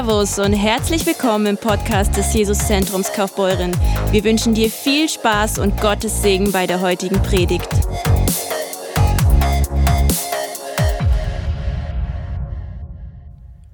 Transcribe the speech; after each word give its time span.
Servus 0.00 0.38
und 0.38 0.54
herzlich 0.54 1.04
willkommen 1.04 1.44
im 1.44 1.56
Podcast 1.58 2.16
des 2.16 2.32
Jesuszentrums 2.32 3.12
Kaufbeuren. 3.12 3.70
Wir 4.10 4.24
wünschen 4.24 4.54
dir 4.54 4.70
viel 4.70 5.10
Spaß 5.10 5.58
und 5.58 5.78
Gottes 5.78 6.22
Segen 6.22 6.52
bei 6.52 6.66
der 6.66 6.80
heutigen 6.80 7.22
Predigt. 7.22 7.68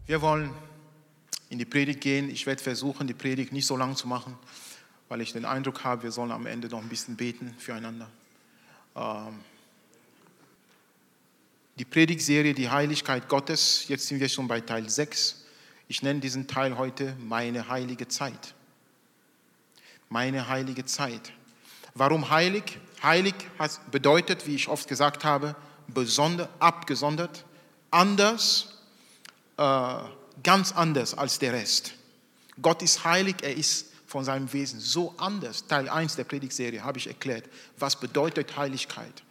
Wir 0.06 0.20
wollen 0.20 0.50
in 1.48 1.60
die 1.60 1.64
Predigt 1.64 2.00
gehen. 2.00 2.28
Ich 2.28 2.44
werde 2.44 2.60
versuchen, 2.60 3.06
die 3.06 3.14
Predigt 3.14 3.52
nicht 3.52 3.66
so 3.66 3.76
lang 3.76 3.94
zu 3.94 4.08
machen, 4.08 4.36
weil 5.08 5.20
ich 5.20 5.32
den 5.32 5.44
Eindruck 5.44 5.84
habe, 5.84 6.02
wir 6.02 6.10
sollen 6.10 6.32
am 6.32 6.46
Ende 6.46 6.66
noch 6.66 6.82
ein 6.82 6.88
bisschen 6.88 7.14
beten 7.14 7.54
füreinander. 7.56 8.10
Ähm, 8.96 9.38
die 11.76 11.84
Predigtserie 11.84 12.52
Die 12.52 12.68
Heiligkeit 12.68 13.28
Gottes, 13.28 13.84
jetzt 13.86 14.08
sind 14.08 14.18
wir 14.18 14.28
schon 14.28 14.48
bei 14.48 14.60
Teil 14.60 14.90
6. 14.90 15.45
Ich 15.88 16.02
nenne 16.02 16.20
diesen 16.20 16.48
Teil 16.48 16.76
heute 16.78 17.14
meine 17.20 17.68
heilige 17.68 18.08
Zeit. 18.08 18.54
Meine 20.08 20.48
heilige 20.48 20.84
Zeit. 20.84 21.32
Warum 21.94 22.30
heilig? 22.30 22.78
Heilig 23.02 23.34
bedeutet, 23.90 24.46
wie 24.46 24.56
ich 24.56 24.68
oft 24.68 24.88
gesagt 24.88 25.24
habe, 25.24 25.54
besonder, 25.86 26.48
abgesondert, 26.58 27.44
anders, 27.90 28.80
äh, 29.56 29.94
ganz 30.42 30.72
anders 30.72 31.14
als 31.14 31.38
der 31.38 31.52
Rest. 31.52 31.94
Gott 32.60 32.82
ist 32.82 33.04
heilig, 33.04 33.36
er 33.42 33.54
ist 33.54 33.86
von 34.06 34.24
seinem 34.24 34.52
Wesen 34.52 34.80
so 34.80 35.14
anders. 35.18 35.66
Teil 35.66 35.88
1 35.88 36.16
der 36.16 36.24
Predigtserie 36.24 36.82
habe 36.82 36.98
ich 36.98 37.06
erklärt, 37.06 37.44
was 37.78 37.96
bedeutet 37.96 38.56
Heiligkeit. 38.56 39.22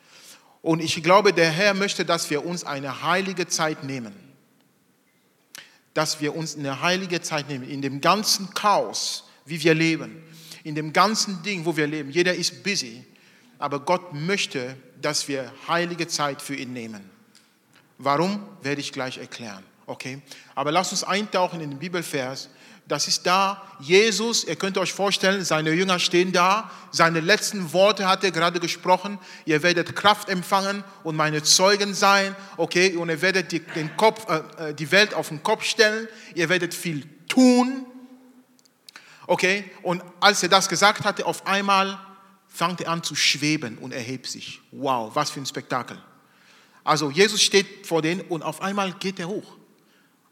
Und 0.61 0.79
ich 0.79 1.01
glaube, 1.03 1.33
der 1.33 1.51
Herr 1.51 1.73
möchte, 1.73 2.05
dass 2.05 2.29
wir 2.29 2.45
uns 2.45 2.63
eine 2.63 3.03
heilige 3.03 3.47
Zeit 3.47 3.83
nehmen 3.83 4.24
dass 5.95 6.21
wir 6.21 6.35
uns 6.35 6.55
eine 6.55 6.81
heilige 6.81 7.21
Zeit 7.21 7.49
nehmen, 7.49 7.67
in 7.67 7.81
dem 7.81 8.01
ganzen 8.01 8.53
Chaos, 8.53 9.23
wie 9.45 9.63
wir 9.63 9.73
leben, 9.73 10.21
in 10.63 10.75
dem 10.75 10.93
ganzen 10.93 11.41
Ding, 11.41 11.65
wo 11.65 11.75
wir 11.75 11.87
leben. 11.87 12.11
Jeder 12.11 12.35
ist 12.35 12.63
busy, 12.63 13.03
aber 13.57 13.79
Gott 13.79 14.13
möchte, 14.13 14.75
dass 15.01 15.27
wir 15.27 15.51
heilige 15.67 16.07
Zeit 16.07 16.41
für 16.41 16.55
ihn 16.55 16.73
nehmen. 16.73 17.09
Warum, 17.97 18.43
werde 18.61 18.81
ich 18.81 18.91
gleich 18.91 19.17
erklären. 19.17 19.63
Okay? 19.85 20.21
Aber 20.53 20.71
lasst 20.71 20.91
uns 20.91 21.05
eintauchen 21.05 21.61
in 21.61 21.69
den 21.69 21.79
Bibelvers, 21.79 22.49
das 22.87 23.07
ist 23.07 23.25
da. 23.25 23.63
Jesus, 23.79 24.43
ihr 24.43 24.55
könnt 24.55 24.77
euch 24.77 24.93
vorstellen, 24.93 25.43
seine 25.43 25.71
Jünger 25.71 25.97
stehen 25.97 26.31
da. 26.31 26.69
Seine 26.91 27.19
letzten 27.19 27.73
Worte 27.73 28.07
hat 28.07 28.23
er 28.23 28.31
gerade 28.31 28.59
gesprochen. 28.59 29.17
Ihr 29.45 29.63
werdet 29.63 29.95
Kraft 29.95 30.29
empfangen 30.29 30.83
und 31.03 31.15
meine 31.15 31.41
Zeugen 31.41 31.95
sein. 31.95 32.35
Okay, 32.57 32.95
und 32.95 33.09
ihr 33.09 33.21
werdet 33.21 33.51
die, 33.51 33.59
den 33.59 33.97
Kopf, 33.97 34.27
äh, 34.29 34.69
äh, 34.69 34.73
die 34.75 34.91
Welt 34.91 35.15
auf 35.15 35.29
den 35.29 35.41
Kopf 35.41 35.63
stellen. 35.63 36.07
Ihr 36.35 36.47
werdet 36.49 36.75
viel 36.75 37.07
tun. 37.27 37.87
Okay, 39.25 39.65
und 39.81 40.03
als 40.19 40.43
er 40.43 40.49
das 40.49 40.69
gesagt 40.69 41.05
hatte, 41.05 41.25
auf 41.25 41.47
einmal 41.47 41.99
fängt 42.47 42.81
er 42.81 42.91
an 42.91 43.01
zu 43.01 43.15
schweben 43.15 43.79
und 43.79 43.93
erhebt 43.93 44.27
sich. 44.27 44.61
Wow, 44.71 45.15
was 45.15 45.31
für 45.31 45.39
ein 45.39 45.47
Spektakel. 45.47 45.97
Also 46.83 47.09
Jesus 47.09 47.41
steht 47.41 47.87
vor 47.87 48.03
denen 48.03 48.21
und 48.21 48.43
auf 48.43 48.61
einmal 48.61 48.93
geht 48.93 49.19
er 49.19 49.27
hoch. 49.27 49.57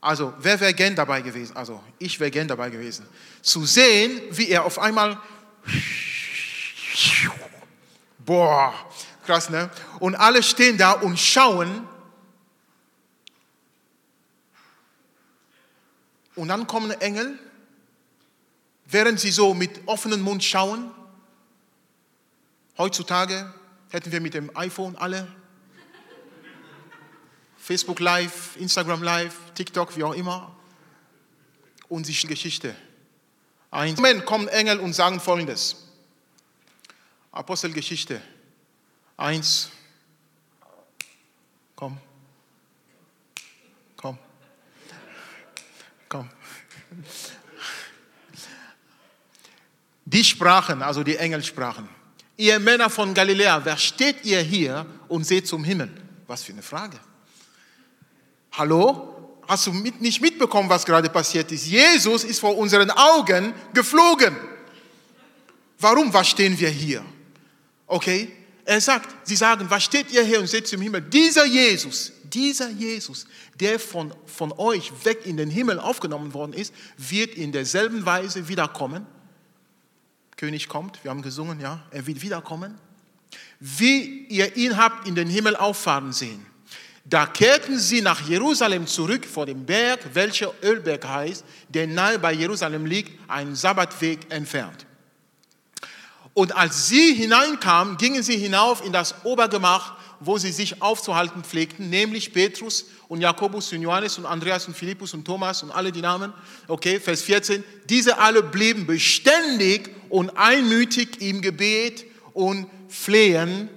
Also, 0.03 0.33
wer 0.37 0.59
wäre 0.59 0.73
gern 0.73 0.97
dabei 0.97 1.21
gewesen? 1.21 1.55
Also, 1.55 1.81
ich 1.97 2.19
wäre 2.19 2.29
gern 2.29 2.49
dabei 2.49 2.69
gewesen. 2.69 3.07
Zu 3.41 3.65
sehen, 3.65 4.21
wie 4.31 4.49
er 4.49 4.65
auf 4.65 4.77
einmal. 4.77 5.17
Boah, 8.19 8.73
krass, 9.25 9.49
ne? 9.49 9.71
Und 9.99 10.15
alle 10.15 10.43
stehen 10.43 10.77
da 10.77 10.91
und 10.91 11.17
schauen. 11.17 11.87
Und 16.35 16.49
dann 16.49 16.67
kommen 16.67 16.91
Engel, 16.91 17.39
während 18.85 19.21
sie 19.21 19.31
so 19.31 19.53
mit 19.53 19.87
offenem 19.87 20.21
Mund 20.21 20.43
schauen. 20.43 20.91
Heutzutage 22.77 23.53
hätten 23.89 24.11
wir 24.11 24.19
mit 24.19 24.33
dem 24.33 24.53
iPhone 24.57 24.97
alle 24.97 25.33
Facebook 27.63 28.01
Live, 28.01 28.57
Instagram 28.57 29.01
Live, 29.03 29.35
TikTok, 29.55 29.95
wie 29.95 30.03
auch 30.03 30.13
immer. 30.13 30.53
Und 31.87 32.05
die 32.05 32.27
Geschichte. 32.27 32.75
Ein 33.71 33.95
Moment 33.95 34.25
kommen 34.25 34.49
Engel 34.49 34.81
und 34.81 34.91
sagen 34.91 35.21
folgendes. 35.21 35.77
Apostelgeschichte 37.31 38.21
1. 39.15 39.69
Komm. 41.77 41.97
Komm. 43.95 44.17
Komm. 46.09 46.29
Die 50.03 50.23
sprachen, 50.25 50.81
also 50.81 51.01
die 51.01 51.15
Engel 51.15 51.41
sprachen. 51.41 51.87
Ihr 52.35 52.59
Männer 52.59 52.89
von 52.89 53.13
Galiläa, 53.13 53.63
wer 53.63 53.77
steht 53.77 54.25
ihr 54.25 54.41
hier 54.41 54.85
und 55.07 55.23
seht 55.23 55.47
zum 55.47 55.63
Himmel? 55.63 55.89
Was 56.27 56.43
für 56.43 56.51
eine 56.51 56.61
Frage. 56.61 56.99
Hallo? 58.53 59.09
Hast 59.47 59.67
du 59.67 59.73
mit, 59.73 59.99
nicht 59.99 60.21
mitbekommen, 60.21 60.69
was 60.69 60.85
gerade 60.85 61.09
passiert 61.09 61.51
ist? 61.51 61.65
Jesus 61.65 62.23
ist 62.23 62.39
vor 62.39 62.55
unseren 62.57 62.91
Augen 62.91 63.53
geflogen. 63.73 64.35
Warum? 65.79 66.13
Was 66.13 66.29
stehen 66.29 66.57
wir 66.57 66.69
hier? 66.69 67.03
Okay? 67.87 68.31
Er 68.63 68.79
sagt, 68.79 69.27
sie 69.27 69.35
sagen, 69.35 69.65
was 69.69 69.83
steht 69.83 70.11
ihr 70.11 70.23
hier 70.23 70.39
und 70.39 70.47
seht 70.47 70.71
im 70.71 70.81
Himmel? 70.81 71.01
Dieser 71.01 71.45
Jesus, 71.45 72.13
dieser 72.23 72.69
Jesus, 72.69 73.25
der 73.59 73.79
von, 73.79 74.13
von 74.25 74.53
euch 74.53 74.91
weg 75.03 75.25
in 75.25 75.35
den 75.35 75.49
Himmel 75.49 75.79
aufgenommen 75.79 76.33
worden 76.33 76.53
ist, 76.53 76.73
wird 76.97 77.35
in 77.35 77.51
derselben 77.51 78.05
Weise 78.05 78.47
wiederkommen. 78.47 79.05
König 80.37 80.69
kommt, 80.69 81.03
wir 81.03 81.11
haben 81.11 81.21
gesungen, 81.21 81.59
ja, 81.59 81.83
er 81.91 82.07
wird 82.07 82.21
wiederkommen. 82.21 82.77
Wie 83.59 84.25
ihr 84.27 84.55
ihn 84.55 84.77
habt 84.77 85.07
in 85.07 85.15
den 85.15 85.27
Himmel 85.27 85.55
auffahren 85.55 86.13
sehen. 86.13 86.52
Da 87.05 87.25
kehrten 87.25 87.77
sie 87.77 88.01
nach 88.01 88.21
Jerusalem 88.21 88.87
zurück 88.87 89.25
vor 89.25 89.45
dem 89.45 89.65
Berg, 89.65 89.99
welcher 90.13 90.53
Ölberg 90.63 91.05
heißt, 91.05 91.43
der 91.67 91.87
nahe 91.87 92.17
bei 92.17 92.31
Jerusalem 92.31 92.85
liegt, 92.85 93.19
einen 93.29 93.55
Sabbatweg 93.55 94.19
entfernt. 94.29 94.85
Und 96.33 96.55
als 96.55 96.87
sie 96.87 97.13
hineinkamen, 97.13 97.97
gingen 97.97 98.23
sie 98.23 98.37
hinauf 98.37 98.83
in 98.83 98.93
das 98.93 99.23
Obergemach, 99.23 99.95
wo 100.19 100.37
sie 100.37 100.51
sich 100.51 100.81
aufzuhalten 100.81 101.43
pflegten, 101.43 101.89
nämlich 101.89 102.31
Petrus 102.33 102.85
und 103.09 103.21
Jakobus 103.21 103.71
und 103.73 103.81
Johannes 103.81 104.17
und 104.17 104.25
Andreas 104.25 104.65
und 104.67 104.75
Philippus 104.75 105.13
und 105.13 105.25
Thomas 105.25 105.61
und 105.61 105.71
alle 105.71 105.91
die 105.91 106.01
Namen. 106.01 106.33
Okay, 106.67 106.99
Vers 106.99 107.21
14. 107.23 107.63
Diese 107.89 108.17
alle 108.17 108.41
blieben 108.41 108.87
beständig 108.87 109.89
und 110.09 110.37
einmütig 110.37 111.21
im 111.21 111.41
Gebet 111.41 112.05
und 112.33 112.67
Flehen 112.87 113.69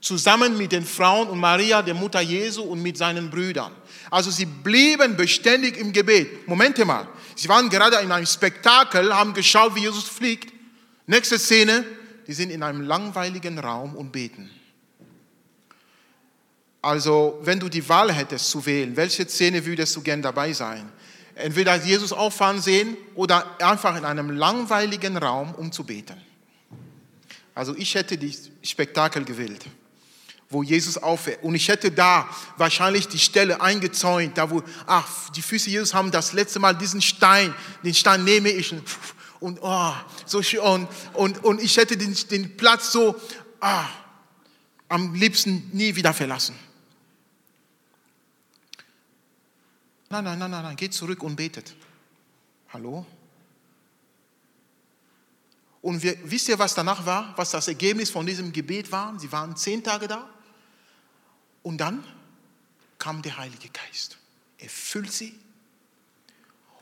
zusammen 0.00 0.56
mit 0.56 0.72
den 0.72 0.84
Frauen 0.84 1.28
und 1.28 1.38
Maria, 1.38 1.82
der 1.82 1.94
Mutter 1.94 2.20
Jesu 2.20 2.62
und 2.62 2.82
mit 2.82 2.96
seinen 2.96 3.30
Brüdern. 3.30 3.72
Also 4.10 4.30
sie 4.30 4.46
blieben 4.46 5.16
beständig 5.16 5.76
im 5.76 5.92
Gebet. 5.92 6.46
Moment 6.46 6.78
mal, 6.86 7.08
sie 7.34 7.48
waren 7.48 7.68
gerade 7.68 7.96
in 7.96 8.12
einem 8.12 8.26
Spektakel, 8.26 9.14
haben 9.14 9.34
geschaut, 9.34 9.74
wie 9.74 9.80
Jesus 9.80 10.04
fliegt. 10.04 10.52
Nächste 11.06 11.38
Szene, 11.38 11.84
die 12.26 12.32
sind 12.32 12.50
in 12.50 12.62
einem 12.62 12.82
langweiligen 12.82 13.58
Raum 13.58 13.96
und 13.96 14.12
beten. 14.12 14.50
Also, 16.80 17.40
wenn 17.42 17.58
du 17.58 17.68
die 17.68 17.86
Wahl 17.88 18.12
hättest 18.12 18.50
zu 18.50 18.64
wählen, 18.64 18.96
welche 18.96 19.26
Szene 19.26 19.64
würdest 19.66 19.96
du 19.96 20.00
gern 20.00 20.22
dabei 20.22 20.52
sein? 20.52 20.88
Entweder 21.34 21.74
Jesus 21.76 22.12
auffahren 22.12 22.60
sehen 22.60 22.96
oder 23.14 23.60
einfach 23.60 23.96
in 23.96 24.04
einem 24.04 24.30
langweiligen 24.30 25.16
Raum, 25.16 25.54
um 25.54 25.72
zu 25.72 25.84
beten. 25.84 26.16
Also, 27.54 27.74
ich 27.76 27.94
hätte 27.94 28.16
die 28.16 28.36
Spektakel 28.62 29.24
gewählt 29.24 29.64
wo 30.50 30.62
Jesus 30.62 30.96
aufhört. 30.96 31.42
Und 31.42 31.54
ich 31.54 31.68
hätte 31.68 31.90
da 31.90 32.28
wahrscheinlich 32.56 33.08
die 33.08 33.18
Stelle 33.18 33.60
eingezäunt, 33.60 34.38
da 34.38 34.50
wo, 34.50 34.62
ach, 34.86 35.30
die 35.30 35.42
Füße 35.42 35.68
Jesus 35.68 35.92
haben 35.92 36.10
das 36.10 36.32
letzte 36.32 36.58
Mal 36.58 36.74
diesen 36.74 37.02
Stein, 37.02 37.54
den 37.84 37.94
Stein 37.94 38.24
nehme 38.24 38.48
ich 38.48 38.72
und, 38.72 38.82
und 39.40 39.58
oh, 39.62 39.92
so 40.24 40.42
schön. 40.42 40.60
Und, 40.60 40.88
und, 41.14 41.44
und 41.44 41.62
ich 41.62 41.76
hätte 41.76 41.96
den, 41.96 42.16
den 42.30 42.56
Platz 42.56 42.92
so, 42.92 43.14
ah, 43.60 43.84
am 44.88 45.14
liebsten 45.14 45.70
nie 45.72 45.94
wieder 45.94 46.14
verlassen. 46.14 46.54
Nein, 50.08 50.24
nein, 50.24 50.38
nein, 50.38 50.50
nein, 50.50 50.62
nein, 50.62 50.76
geht 50.76 50.94
zurück 50.94 51.22
und 51.22 51.36
betet. 51.36 51.74
Hallo? 52.72 53.04
Und 55.82 56.02
wir, 56.02 56.16
wisst 56.24 56.48
ihr, 56.48 56.58
was 56.58 56.74
danach 56.74 57.04
war? 57.04 57.34
Was 57.36 57.50
das 57.50 57.68
Ergebnis 57.68 58.08
von 58.08 58.24
diesem 58.24 58.50
Gebet 58.50 58.90
war? 58.90 59.18
Sie 59.18 59.30
waren 59.30 59.54
zehn 59.54 59.84
Tage 59.84 60.08
da. 60.08 60.28
Und 61.68 61.76
dann 61.76 62.02
kam 62.98 63.20
der 63.20 63.36
Heilige 63.36 63.68
Geist. 63.68 64.16
Er 64.56 64.70
füllt 64.70 65.12
sie. 65.12 65.38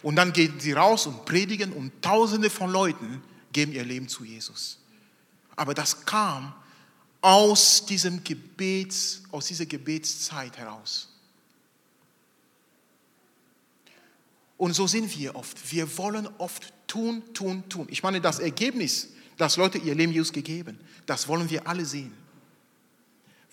Und 0.00 0.14
dann 0.14 0.32
gehen 0.32 0.60
sie 0.60 0.74
raus 0.74 1.08
und 1.08 1.24
predigen 1.24 1.72
und 1.72 2.00
tausende 2.02 2.50
von 2.50 2.70
Leuten 2.70 3.20
geben 3.52 3.72
ihr 3.72 3.84
Leben 3.84 4.06
zu 4.06 4.22
Jesus. 4.22 4.78
Aber 5.56 5.74
das 5.74 6.06
kam 6.06 6.54
aus 7.20 7.84
diesem 7.84 8.22
Gebets, 8.22 9.24
aus 9.32 9.46
dieser 9.46 9.66
Gebetszeit 9.66 10.56
heraus. 10.56 11.08
Und 14.56 14.74
so 14.74 14.86
sind 14.86 15.18
wir 15.18 15.34
oft. 15.34 15.72
Wir 15.72 15.98
wollen 15.98 16.28
oft 16.38 16.72
tun, 16.86 17.24
tun, 17.34 17.68
tun. 17.68 17.88
Ich 17.90 18.04
meine, 18.04 18.20
das 18.20 18.38
Ergebnis, 18.38 19.08
das 19.36 19.56
Leute 19.56 19.78
ihr 19.78 19.96
Leben 19.96 20.12
Jesus 20.12 20.32
gegeben, 20.32 20.78
das 21.06 21.26
wollen 21.26 21.50
wir 21.50 21.66
alle 21.66 21.84
sehen. 21.84 22.25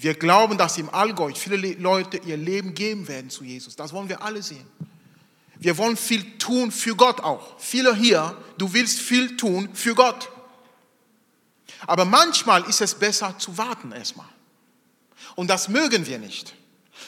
Wir 0.03 0.15
glauben, 0.15 0.57
dass 0.57 0.77
im 0.77 0.93
Allgäu 0.93 1.31
viele 1.33 1.75
Leute 1.75 2.17
ihr 2.17 2.35
Leben 2.35 2.73
geben 2.73 3.07
werden 3.07 3.29
zu 3.29 3.45
Jesus. 3.45 3.77
Das 3.77 3.93
wollen 3.93 4.09
wir 4.09 4.21
alle 4.21 4.43
sehen. 4.43 4.67
Wir 5.55 5.77
wollen 5.77 5.95
viel 5.95 6.37
tun 6.37 6.73
für 6.73 6.93
Gott 6.93 7.21
auch. 7.21 7.57
Viele 7.57 7.95
hier, 7.95 8.35
du 8.57 8.73
willst 8.73 8.99
viel 8.99 9.37
tun 9.37 9.73
für 9.73 9.95
Gott. 9.95 10.29
Aber 11.87 12.03
manchmal 12.03 12.63
ist 12.65 12.81
es 12.81 12.95
besser 12.95 13.39
zu 13.39 13.57
warten 13.57 13.93
erstmal. 13.93 14.27
Und 15.35 15.47
das 15.47 15.69
mögen 15.69 16.05
wir 16.05 16.19
nicht. 16.19 16.53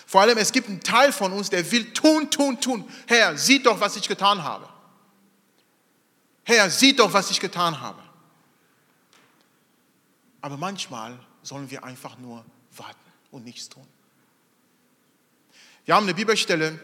Vor 0.07 0.21
allem, 0.21 0.37
es 0.37 0.53
gibt 0.53 0.69
einen 0.69 0.79
Teil 0.79 1.11
von 1.11 1.33
uns, 1.33 1.49
der 1.49 1.69
will 1.73 1.91
tun, 1.91 2.31
tun, 2.31 2.61
tun. 2.61 2.89
Herr, 3.07 3.37
sieh 3.37 3.61
doch, 3.61 3.81
was 3.81 3.97
ich 3.97 4.07
getan 4.07 4.41
habe. 4.41 4.69
Herr, 6.45 6.69
sieh 6.69 6.95
doch, 6.95 7.11
was 7.11 7.29
ich 7.29 7.41
getan 7.41 7.81
habe. 7.81 8.01
Aber 10.39 10.55
manchmal 10.55 11.19
sollen 11.43 11.69
wir 11.69 11.83
einfach 11.83 12.17
nur 12.19 12.45
warten 12.77 13.11
und 13.31 13.45
nichts 13.45 13.69
tun. 13.69 13.85
Wir 15.85 15.95
haben 15.95 16.05
eine 16.05 16.13
Bibelstelle, 16.13 16.79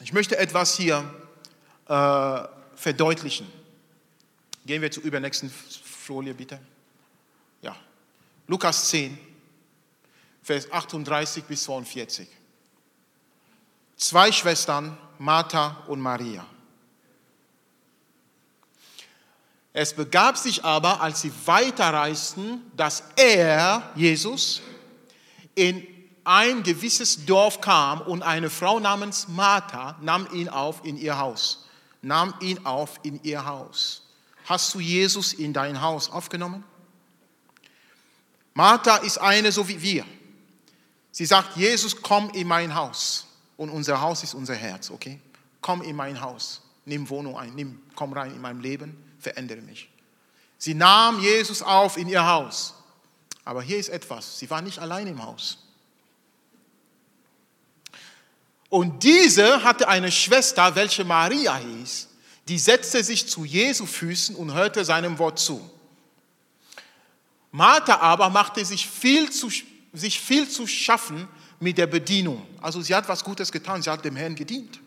ich 0.00 0.12
möchte 0.12 0.38
etwas 0.38 0.76
hier 0.76 1.02
äh, 1.86 2.40
verdeutlichen. 2.76 3.50
Gehen 4.64 4.82
wir 4.82 4.90
zur 4.90 5.02
übernächsten 5.02 5.50
Folie, 5.50 6.34
bitte. 6.34 6.60
Ja, 7.62 7.74
Lukas 8.46 8.90
10, 8.90 9.18
Vers 10.42 10.70
38 10.70 11.44
bis 11.44 11.64
42. 11.64 12.28
Zwei 13.96 14.30
Schwestern, 14.30 14.96
Martha 15.18 15.84
und 15.88 16.00
Maria. 16.00 16.46
Es 19.72 19.92
begab 19.92 20.36
sich 20.36 20.64
aber, 20.64 21.00
als 21.00 21.22
sie 21.22 21.32
weiterreisten, 21.44 22.62
dass 22.76 23.02
er, 23.16 23.92
Jesus, 23.94 24.62
in 25.54 25.86
ein 26.24 26.62
gewisses 26.62 27.24
Dorf 27.24 27.60
kam 27.60 28.00
und 28.02 28.22
eine 28.22 28.50
Frau 28.50 28.80
namens 28.80 29.28
Martha 29.28 29.96
nahm 30.00 30.28
ihn 30.32 30.48
auf 30.48 30.84
in 30.84 30.96
ihr 30.96 31.18
Haus. 31.18 31.66
Nahm 32.02 32.34
ihn 32.40 32.64
auf 32.66 33.00
in 33.02 33.22
ihr 33.22 33.44
Haus. 33.44 34.02
Hast 34.44 34.74
du 34.74 34.80
Jesus 34.80 35.32
in 35.32 35.52
dein 35.52 35.80
Haus 35.80 36.10
aufgenommen? 36.10 36.64
Martha 38.54 38.96
ist 38.98 39.18
eine 39.18 39.52
so 39.52 39.66
wie 39.68 39.80
wir. 39.80 40.04
Sie 41.10 41.26
sagt, 41.26 41.56
Jesus, 41.56 42.00
komm 42.00 42.30
in 42.30 42.46
mein 42.46 42.74
Haus. 42.74 43.26
Und 43.56 43.70
unser 43.70 44.00
Haus 44.00 44.22
ist 44.22 44.34
unser 44.34 44.54
Herz, 44.54 44.90
okay? 44.90 45.20
Komm 45.60 45.82
in 45.82 45.96
mein 45.96 46.20
Haus. 46.20 46.62
Nimm 46.84 47.08
Wohnung 47.08 47.36
ein. 47.36 47.54
Nimm, 47.54 47.80
komm 47.94 48.12
rein 48.12 48.32
in 48.32 48.40
mein 48.40 48.60
Leben 48.60 48.96
verändere 49.18 49.60
mich. 49.60 49.88
Sie 50.56 50.74
nahm 50.74 51.20
Jesus 51.20 51.62
auf 51.62 51.96
in 51.96 52.08
ihr 52.08 52.26
Haus. 52.26 52.74
Aber 53.48 53.62
hier 53.62 53.78
ist 53.78 53.88
etwas, 53.88 54.38
sie 54.38 54.50
war 54.50 54.60
nicht 54.60 54.78
allein 54.78 55.06
im 55.06 55.24
Haus. 55.24 55.56
Und 58.68 59.02
diese 59.02 59.64
hatte 59.64 59.88
eine 59.88 60.12
Schwester, 60.12 60.74
welche 60.74 61.02
Maria 61.02 61.56
hieß, 61.56 62.08
die 62.46 62.58
setzte 62.58 63.02
sich 63.02 63.26
zu 63.26 63.46
Jesu 63.46 63.86
Füßen 63.86 64.36
und 64.36 64.52
hörte 64.52 64.84
seinem 64.84 65.18
Wort 65.18 65.38
zu. 65.38 65.66
Martha 67.50 67.98
aber 68.00 68.28
machte 68.28 68.62
sich 68.66 68.86
viel 68.86 69.30
zu, 69.30 69.50
sich 69.94 70.20
viel 70.20 70.46
zu 70.46 70.66
schaffen 70.66 71.26
mit 71.58 71.78
der 71.78 71.86
Bedienung. 71.86 72.46
Also 72.60 72.82
sie 72.82 72.94
hat 72.94 73.08
was 73.08 73.24
Gutes 73.24 73.50
getan, 73.50 73.80
sie 73.80 73.88
hat 73.88 74.04
dem 74.04 74.16
Herrn 74.16 74.34
gedient. 74.34 74.78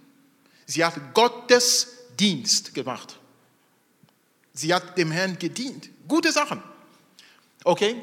Sie 0.67 0.85
hat 0.85 1.15
Gottes 1.15 1.87
Dienst 2.19 2.75
gemacht. 2.75 3.17
Sie 4.53 4.71
hat 4.71 4.95
dem 4.99 5.09
Herrn 5.09 5.39
gedient. 5.39 5.89
Gute 6.07 6.31
Sachen. 6.31 6.61
Okay? 7.63 7.95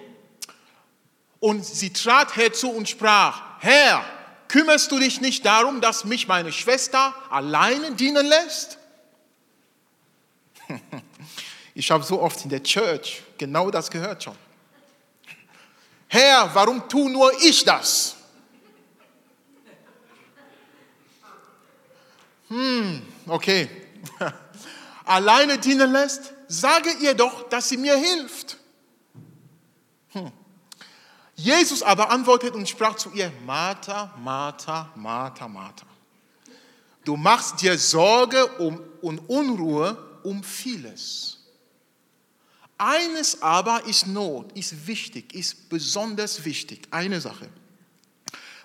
Und 1.40 1.64
sie 1.64 1.92
trat 1.92 2.36
herzu 2.36 2.70
und 2.70 2.88
sprach, 2.88 3.42
Herr, 3.60 4.04
kümmerst 4.48 4.90
du 4.90 4.98
dich 4.98 5.20
nicht 5.20 5.44
darum, 5.44 5.80
dass 5.80 6.04
mich 6.04 6.26
meine 6.26 6.52
Schwester 6.52 7.14
alleine 7.30 7.92
dienen 7.92 8.26
lässt? 8.26 8.78
Ich 11.74 11.92
habe 11.92 12.02
so 12.02 12.20
oft 12.20 12.42
in 12.42 12.50
der 12.50 12.60
Church 12.60 13.22
genau 13.38 13.70
das 13.70 13.88
gehört 13.88 14.24
schon. 14.24 14.34
Herr, 16.08 16.52
warum 16.52 16.88
tu 16.88 17.08
nur 17.08 17.30
ich 17.40 17.64
das? 17.64 18.16
Hm, 22.48 23.00
okay. 23.28 23.70
Alleine 25.04 25.56
dienen 25.58 25.92
lässt? 25.92 26.34
sage 26.48 26.90
ihr 27.00 27.14
doch, 27.14 27.48
dass 27.48 27.68
sie 27.68 27.76
mir 27.76 27.96
hilft. 27.96 28.56
Hm. 30.12 30.32
Jesus 31.38 31.84
aber 31.84 32.10
antwortete 32.10 32.56
und 32.56 32.68
sprach 32.68 32.96
zu 32.96 33.12
ihr, 33.12 33.32
Martha, 33.46 34.12
Martha, 34.24 34.90
Martha, 34.96 35.46
Martha. 35.46 35.86
Du 37.04 37.16
machst 37.16 37.62
dir 37.62 37.78
Sorge 37.78 38.44
um, 38.58 38.80
und 39.00 39.20
Unruhe 39.28 39.96
um 40.24 40.42
vieles. 40.42 41.38
Eines 42.76 43.40
aber 43.40 43.84
ist 43.84 44.08
Not, 44.08 44.50
ist 44.56 44.88
wichtig, 44.88 45.32
ist 45.32 45.68
besonders 45.68 46.44
wichtig. 46.44 46.88
Eine 46.90 47.20
Sache. 47.20 47.48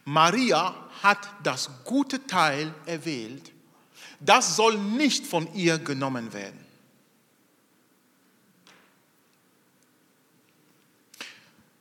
Maria 0.04 0.76
hat 1.04 1.20
das 1.44 1.70
gute 1.84 2.26
Teil 2.26 2.74
erwählt. 2.88 3.52
Das 4.20 4.56
soll 4.56 4.80
nicht 4.80 5.28
von 5.28 5.54
ihr 5.54 5.78
genommen 5.78 6.34
werden. 6.34 6.63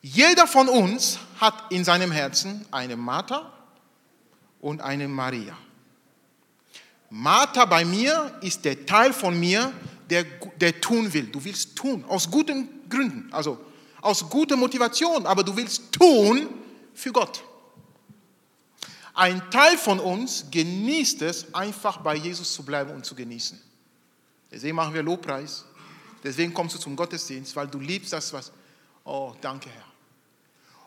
Jeder 0.02 0.49
von 0.49 0.69
uns 0.69 1.19
hat 1.40 1.70
in 1.70 1.84
seinem 1.84 2.10
Herzen 2.10 2.66
eine 2.72 2.96
Martha 2.96 3.52
und 4.60 4.81
eine 4.81 5.06
Maria. 5.06 5.56
Martha 7.08 7.64
bei 7.66 7.84
mir 7.84 8.37
ist 8.40 8.64
der 8.64 8.84
Teil 8.84 9.12
von 9.12 9.38
mir, 9.38 9.72
der, 10.10 10.25
der 10.60 10.81
tun 10.81 11.12
will. 11.12 11.26
Du 11.26 11.44
willst 11.44 11.76
tun, 11.76 12.04
aus 12.08 12.28
guten 12.28 12.69
Gründen, 12.88 13.32
also 13.32 13.58
aus 14.00 14.28
guter 14.28 14.56
Motivation, 14.56 15.25
aber 15.25 15.44
du 15.44 15.56
willst 15.56 15.93
tun 15.93 16.49
für 16.94 17.12
Gott. 17.12 17.44
Ein 19.14 19.50
Teil 19.50 19.78
von 19.78 20.00
uns 20.00 20.46
genießt 20.50 21.22
es, 21.22 21.54
einfach 21.54 21.99
bei 21.99 22.16
Jesus 22.16 22.52
zu 22.54 22.64
bleiben 22.64 22.90
und 22.90 23.04
zu 23.04 23.14
genießen. 23.14 23.61
Deswegen 24.50 24.75
machen 24.75 24.94
wir 24.94 25.02
Lobpreis. 25.02 25.64
Deswegen 26.25 26.52
kommst 26.52 26.75
du 26.75 26.80
zum 26.80 26.97
Gottesdienst, 26.97 27.54
weil 27.54 27.68
du 27.68 27.78
liebst 27.78 28.12
das, 28.12 28.32
was. 28.32 28.50
Oh, 29.04 29.35
danke, 29.40 29.68
Herr. 29.68 29.91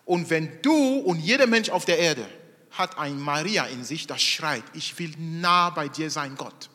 Und 0.06 0.30
wenn 0.30 0.62
du 0.62 1.00
und 1.00 1.20
jeder 1.20 1.48
Mensch 1.48 1.70
auf 1.70 1.86
der 1.86 2.00
Erde 2.00 2.28
hat 2.72 2.98
ein 2.98 3.20
Maria 3.20 3.66
in 3.66 3.84
sich, 3.84 4.08
das 4.08 4.22
schreit, 4.22 4.64
ich 4.74 4.98
will 5.00 5.14
nah 5.18 5.70
bei 5.70 5.88
dir 5.88 6.10
sein, 6.10 6.36
Gott. 6.36 6.70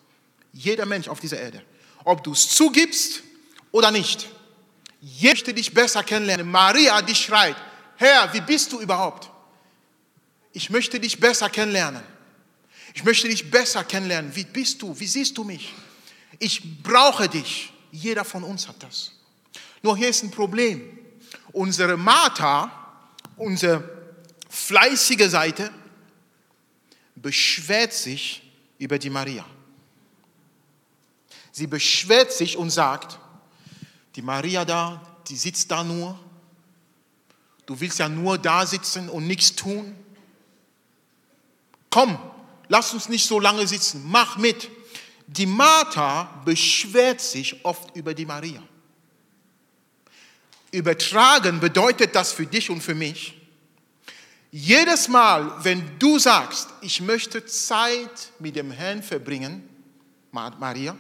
Jeder 0.53 0.87
Mensch 0.87 1.09
auf 1.09 1.21
dieser 1.21 1.41
Erde. 1.41 1.63
Ob 2.05 2.25
du 2.25 2.33
es 2.33 2.49
zugibst 2.49 3.23
oder 3.71 3.91
nicht. 3.91 4.29
Jeder 5.01 5.31
möchte 5.31 5.55
dich 5.55 5.73
besser 5.73 6.03
kennenlernen. 6.03 6.51
Maria, 6.51 7.01
die 7.01 7.15
schreit, 7.15 7.57
Herr, 7.97 8.33
wie 8.35 8.41
bist 8.41 8.73
du 8.73 8.81
überhaupt? 8.81 9.31
Ich 10.53 10.69
möchte 10.69 11.01
dich 11.01 11.19
besser 11.19 11.49
kennenlernen. 11.49 12.03
Ich 12.93 13.05
möchte 13.05 13.29
dich 13.29 13.51
besser 13.51 13.85
kennenlernen. 13.85 14.35
Wie 14.35 14.45
bist 14.45 14.83
du? 14.83 14.99
Wie 14.99 15.07
siehst 15.07 15.39
du 15.39 15.45
mich? 15.45 15.73
Ich 16.39 16.83
brauche 16.83 17.29
dich. 17.29 17.73
Jeder 17.93 18.25
von 18.25 18.43
uns 18.43 18.69
hat 18.69 18.83
das. 18.83 19.13
Nur 19.83 19.97
hier 19.97 20.09
ist 20.09 20.23
ein 20.23 20.31
Problem. 20.31 20.99
Unsere 21.53 21.97
Martha, 21.97 22.90
unsere 23.41 23.83
fleißige 24.49 25.29
Seite 25.29 25.71
beschwert 27.17 27.93
sich 27.93 28.43
über 28.79 28.99
die 28.99 29.11
Maria. 29.11 29.45
Sie 31.53 31.67
beschwert 31.67 32.33
sich 32.33 32.57
und 32.57 32.71
sagt, 32.71 33.19
die 34.17 34.23
Maria 34.23 34.65
da, 34.65 35.03
die 35.29 35.37
sitzt 35.37 35.71
da 35.71 35.83
nur. 35.83 36.19
Du 37.67 37.79
willst 37.81 37.99
ja 37.99 38.09
nur 38.09 38.39
da 38.39 38.67
sitzen 38.67 39.09
und 39.09 39.27
nichts 39.27 39.55
tun. 39.57 39.95
Komm, 41.91 42.19
lass 42.69 42.93
uns 42.93 43.09
nicht 43.09 43.27
so 43.27 43.41
lange 43.41 43.67
sitzen, 43.67 44.05
mach 44.07 44.37
mit. 44.37 44.71
Die 45.27 45.47
Martha 45.47 46.43
beschwert 46.45 47.21
sich 47.21 47.65
oft 47.65 47.95
über 47.97 48.15
die 48.15 48.27
Maria. 48.27 48.63
Übertragen 50.73 51.61
bedeutet 51.61 52.15
das 52.15 52.33
für 52.33 52.47
dich 52.47 52.71
und 52.71 52.81
für 52.81 52.95
mich. 52.95 53.37
Jedes 54.53 55.09
Mal, 55.09 55.53
wenn 55.63 55.99
du 55.99 56.19
sagst, 56.19 56.69
ich 56.81 57.01
möchte 57.01 57.45
Zeit 57.47 58.33
mit 58.39 58.57
dem 58.57 58.71
Herrn 58.71 59.03
verbringen, 59.03 59.69
Maria, 60.33 60.97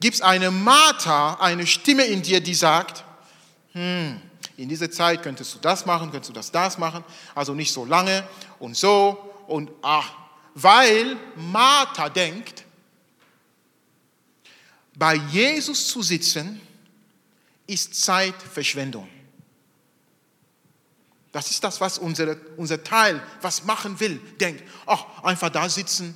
gibt 0.00 0.16
es 0.16 0.22
eine 0.22 0.50
Martha, 0.50 1.34
eine 1.40 1.66
Stimme 1.66 2.04
in 2.04 2.22
dir, 2.22 2.40
die 2.40 2.54
sagt, 2.54 3.04
hm, 3.72 4.20
in 4.56 4.68
dieser 4.68 4.90
Zeit 4.90 5.22
könntest 5.22 5.54
du 5.54 5.58
das 5.58 5.86
machen, 5.86 6.10
könntest 6.10 6.30
du 6.30 6.34
das, 6.34 6.50
das 6.50 6.78
machen, 6.78 7.04
also 7.34 7.54
nicht 7.54 7.72
so 7.72 7.84
lange 7.84 8.26
und 8.58 8.76
so 8.76 9.32
und 9.46 9.70
ach, 9.82 10.12
weil 10.54 11.16
Martha 11.36 12.08
denkt, 12.08 12.64
bei 14.94 15.14
Jesus 15.14 15.88
zu 15.88 16.02
sitzen, 16.02 16.60
ist 17.66 17.94
Zeitverschwendung. 17.94 19.08
Das 21.32 21.50
ist 21.50 21.62
das, 21.62 21.80
was 21.80 21.98
unsere, 21.98 22.36
unser 22.56 22.82
Teil, 22.82 23.22
was 23.42 23.64
machen 23.64 24.00
will, 24.00 24.18
denkt. 24.40 24.64
Ach, 24.86 25.22
einfach 25.22 25.50
da 25.50 25.68
sitzen, 25.68 26.14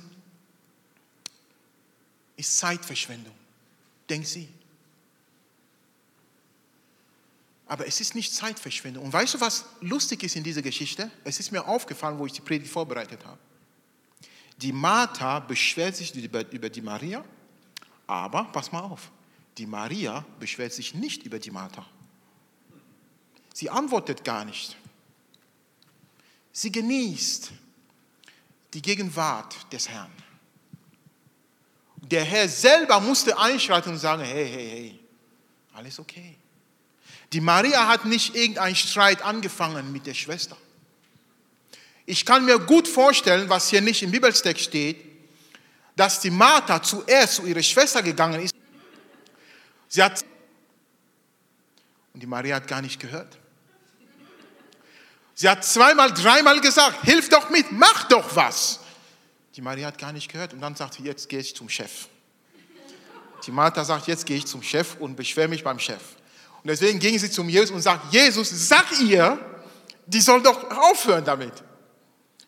ist 2.35 2.57
Zeitverschwendung. 2.57 3.35
Denkt 4.09 4.27
sie. 4.27 4.49
Aber 7.67 7.87
es 7.87 8.01
ist 8.01 8.15
nicht 8.15 8.33
Zeitverschwendung. 8.33 9.05
Und 9.05 9.13
weißt 9.13 9.35
du, 9.35 9.41
was 9.41 9.65
lustig 9.79 10.23
ist 10.23 10.35
in 10.35 10.43
dieser 10.43 10.61
Geschichte? 10.61 11.11
Es 11.23 11.39
ist 11.39 11.51
mir 11.51 11.67
aufgefallen, 11.67 12.17
wo 12.17 12.25
ich 12.25 12.33
die 12.33 12.41
Predigt 12.41 12.71
vorbereitet 12.71 13.23
habe. 13.25 13.37
Die 14.57 14.71
Martha 14.73 15.39
beschwert 15.39 15.95
sich 15.95 16.13
über, 16.15 16.49
über 16.51 16.69
die 16.69 16.81
Maria, 16.81 17.23
aber 18.07 18.45
pass 18.45 18.71
mal 18.71 18.81
auf, 18.81 19.09
die 19.57 19.65
Maria 19.65 20.25
beschwert 20.39 20.73
sich 20.73 20.93
nicht 20.93 21.23
über 21.23 21.39
die 21.39 21.51
Martha. 21.51 21.85
Sie 23.53 23.69
antwortet 23.69 24.23
gar 24.23 24.45
nicht. 24.45 24.77
Sie 26.53 26.71
genießt 26.71 27.51
die 28.73 28.81
Gegenwart 28.81 29.55
des 29.71 29.89
Herrn. 29.89 30.11
Der 31.97 32.23
Herr 32.23 32.47
selber 32.49 32.99
musste 32.99 33.37
einschreiten 33.37 33.93
und 33.93 33.99
sagen, 33.99 34.23
hey, 34.23 34.49
hey, 34.49 34.69
hey, 34.69 34.99
alles 35.73 35.99
okay. 35.99 36.37
Die 37.31 37.41
Maria 37.41 37.87
hat 37.87 38.05
nicht 38.05 38.35
irgendeinen 38.35 38.75
Streit 38.75 39.21
angefangen 39.21 39.91
mit 39.91 40.05
der 40.05 40.13
Schwester. 40.13 40.57
Ich 42.05 42.25
kann 42.25 42.43
mir 42.43 42.59
gut 42.59 42.87
vorstellen, 42.87 43.47
was 43.47 43.69
hier 43.69 43.81
nicht 43.81 44.01
im 44.03 44.11
Bibelstext 44.11 44.65
steht, 44.65 44.97
dass 45.95 46.19
die 46.19 46.31
Martha 46.31 46.81
zuerst 46.81 47.35
zu 47.35 47.45
ihrer 47.45 47.61
Schwester 47.61 48.01
gegangen 48.01 48.41
ist. 48.41 48.55
Sie 49.91 50.01
hat 50.01 50.23
und 52.13 52.23
die 52.23 52.27
Maria 52.27 52.55
hat 52.55 52.67
gar 52.67 52.81
nicht 52.81 52.97
gehört. 52.97 53.37
Sie 55.35 55.49
hat 55.49 55.65
zweimal, 55.65 56.13
dreimal 56.13 56.61
gesagt, 56.61 57.03
hilf 57.03 57.27
doch 57.27 57.49
mit, 57.49 57.73
mach 57.73 58.05
doch 58.05 58.33
was. 58.33 58.79
Die 59.53 59.61
Maria 59.61 59.87
hat 59.87 59.97
gar 59.97 60.13
nicht 60.13 60.31
gehört 60.31 60.53
und 60.53 60.61
dann 60.61 60.75
sagt 60.75 60.93
sie, 60.93 61.03
jetzt 61.03 61.27
gehe 61.27 61.39
ich 61.39 61.53
zum 61.53 61.67
Chef. 61.67 62.07
Die 63.45 63.51
Martha 63.51 63.83
sagt, 63.83 64.07
jetzt 64.07 64.25
gehe 64.25 64.37
ich 64.37 64.47
zum 64.47 64.63
Chef 64.63 64.95
und 64.97 65.17
beschwere 65.17 65.49
mich 65.49 65.61
beim 65.61 65.77
Chef. 65.77 66.01
Und 66.63 66.69
deswegen 66.69 66.97
ging 66.97 67.19
sie 67.19 67.29
zum 67.29 67.49
Jesus 67.49 67.75
und 67.75 67.81
sagt, 67.81 68.13
Jesus, 68.13 68.49
sag 68.69 68.97
ihr, 69.01 69.37
die 70.05 70.21
soll 70.21 70.41
doch 70.41 70.71
aufhören 70.71 71.25
damit. 71.25 71.53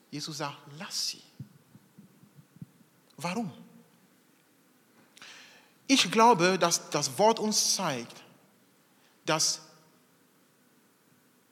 Jesus 0.10 0.38
sagt, 0.38 0.60
lass 0.80 1.10
sie. 1.10 1.22
Warum? 3.18 3.52
Ich 5.88 6.12
glaube, 6.12 6.58
dass 6.58 6.90
das 6.90 7.18
Wort 7.18 7.40
uns 7.40 7.76
zeigt, 7.76 8.24
dass 9.26 9.62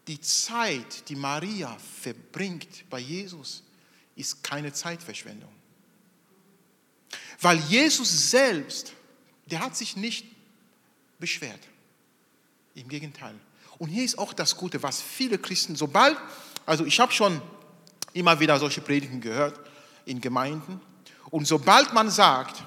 die 0.08 0.20
Zeit, 0.20 1.08
die 1.10 1.16
Maria 1.16 1.78
verbringt 2.02 2.90
bei 2.90 3.00
Jesus, 3.00 3.64
ist 4.16 4.44
keine 4.44 4.74
Zeitverschwendung. 4.74 5.52
Weil 7.40 7.58
Jesus 7.60 8.32
selbst, 8.32 8.94
der 9.46 9.60
hat 9.60 9.76
sich 9.76 9.96
nicht 9.96 10.26
beschwert. 11.20 11.60
Im 12.76 12.88
Gegenteil. 12.88 13.36
Und 13.78 13.90
hier 13.90 14.04
ist 14.04 14.18
auch 14.18 14.34
das 14.34 14.56
Gute, 14.56 14.82
was 14.84 15.02
viele 15.02 15.38
Christen, 15.38 15.76
sobald, 15.76 16.18
also 16.66 16.86
ich 16.86 17.00
habe 17.00 17.12
schon 17.12 17.42
immer 18.14 18.40
wieder 18.40 18.60
solche 18.60 18.82
Predigten 18.82 19.22
gehört 19.22 19.60
in 20.06 20.22
Gemeinden, 20.22 20.80
und 21.30 21.48
sobald 21.48 21.94
man 21.94 22.10
sagt, 22.10 22.62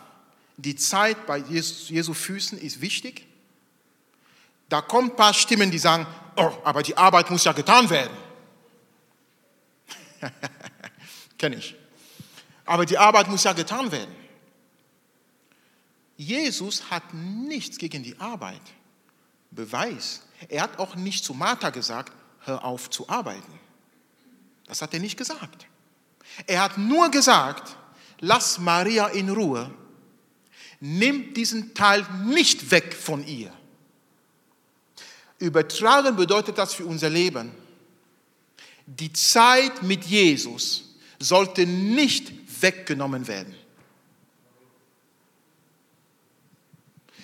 die 0.57 0.77
Zeit 0.77 1.27
bei 1.27 1.39
Jesu 1.39 2.15
Füßen 2.15 2.59
ist 2.59 2.81
wichtig, 2.81 3.27
da 4.69 4.81
kommen 4.81 5.11
ein 5.11 5.17
paar 5.17 5.35
Stimmen, 5.35 5.71
die 5.71 5.79
sagen, 5.79 6.07
oh, 6.37 6.53
aber 6.65 6.83
die 6.83 6.97
Arbeit 6.97 7.31
muss 7.31 7.45
ja 7.45 7.53
getan 7.53 7.89
werden. 7.91 8.17
Kenne 11.39 11.57
ich. 11.57 11.75
Aber 12.65 12.87
die 12.87 12.97
Arbeit 12.97 13.29
muss 13.29 13.45
ja 13.45 13.53
getan 13.53 13.93
werden. 13.93 14.15
Jesus 16.17 16.91
hat 16.91 17.13
nichts 17.13 17.77
gegen 17.77 18.03
die 18.03 18.19
Arbeit. 18.19 18.63
Beweis. 19.51 20.23
Er 20.49 20.63
hat 20.63 20.79
auch 20.79 20.95
nicht 20.97 21.25
zu 21.25 21.35
Martha 21.35 21.71
gesagt, 21.71 22.13
hör 22.41 22.65
auf 22.65 22.91
zu 22.91 23.09
arbeiten. 23.09 23.61
Das 24.67 24.81
hat 24.83 24.95
er 24.95 25.01
nicht 25.01 25.17
gesagt. 25.17 25.67
Er 26.47 26.63
hat 26.63 26.79
nur 26.79 27.11
gesagt, 27.11 27.77
lass 28.21 28.59
Maria 28.59 29.09
in 29.09 29.29
Ruhe. 29.29 29.71
Nimm 30.87 31.33
diesen 31.33 31.73
Teil 31.73 32.07
nicht 32.27 32.71
weg 32.71 32.93
von 32.93 33.27
ihr. 33.27 33.51
Übertragen 35.39 36.15
bedeutet 36.15 36.59
das 36.59 36.75
für 36.75 36.85
unser 36.85 37.09
Leben. 37.09 37.53
Die 38.85 39.11
Zeit 39.11 39.83
mit 39.83 40.05
Jesus 40.05 40.95
sollte 41.19 41.65
nicht 41.65 42.35
weggenommen 42.61 43.27
werden. 43.27 43.55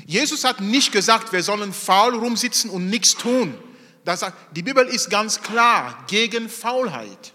Jesus 0.07 0.45
hat 0.45 0.63
nicht 0.63 0.91
gesagt, 0.91 1.31
wir 1.31 1.43
sollen 1.43 1.75
faul 1.75 2.15
rumsitzen 2.15 2.71
und 2.71 2.89
nichts 2.89 3.15
tun. 3.15 3.59
Das, 4.07 4.25
die 4.53 4.63
Bibel 4.63 4.87
ist 4.87 5.11
ganz 5.11 5.43
klar 5.43 6.07
gegen 6.09 6.49
Faulheit. 6.49 7.35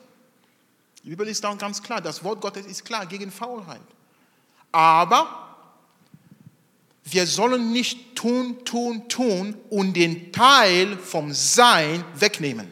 Die 1.03 1.10
Bibel 1.10 1.27
ist 1.27 1.44
dann 1.44 1.60
ganz 1.60 1.84
klar, 1.84 2.01
das 2.01 2.24
Wort 2.24 2.41
Gottes 2.41 2.65
ist 2.65 2.84
klar 2.84 3.05
gegen 3.05 3.32
Faulheit. 3.32 3.86
Aber 4.72 5.45
wir 7.05 7.27
sollen 7.27 7.71
nicht 7.71 8.15
tun, 8.15 8.65
tun, 8.65 9.07
tun 9.07 9.55
und 9.69 9.93
den 9.93 10.31
Teil 10.31 10.97
vom 10.97 11.31
Sein 11.33 12.03
wegnehmen. 12.15 12.67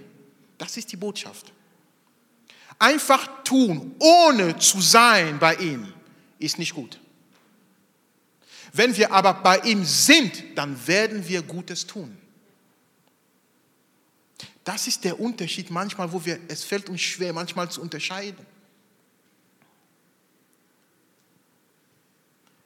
Das 0.58 0.76
ist 0.76 0.92
die 0.92 0.98
Botschaft. 0.98 1.52
Einfach 2.80 3.44
tun, 3.44 3.96
ohne 4.00 4.58
zu 4.58 4.82
sein 4.82 5.38
bei 5.38 5.56
ihm, 5.56 5.94
ist 6.40 6.58
nicht 6.58 6.74
gut. 6.74 7.00
Wenn 8.74 8.98
wir 8.98 9.12
aber 9.12 9.36
bei 9.36 9.60
ihm 9.60 9.86
sind, 9.86 10.44
dann 10.56 10.88
werden 10.88 11.28
wir 11.28 11.44
Gutes 11.44 11.86
tun. 11.86 12.18
Das 14.64 14.88
ist 14.88 15.04
der 15.04 15.20
Unterschied 15.20 15.70
manchmal, 15.70 16.12
wo 16.12 16.26
wir, 16.26 16.40
es 16.48 16.64
fällt 16.64 16.90
uns 16.90 17.02
schwer, 17.02 17.34
manchmal 17.34 17.70
zu 17.70 17.82
unterscheiden. 17.82 18.44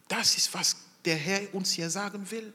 Das 0.08 0.38
ist, 0.38 0.54
was 0.54 0.78
der 1.08 1.16
Herr 1.16 1.56
uns 1.56 1.72
hier 1.72 1.90
sagen 1.90 2.30
will. 2.30 2.54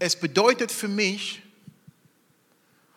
Es 0.00 0.18
bedeutet 0.18 0.72
für 0.72 0.88
mich, 0.88 1.40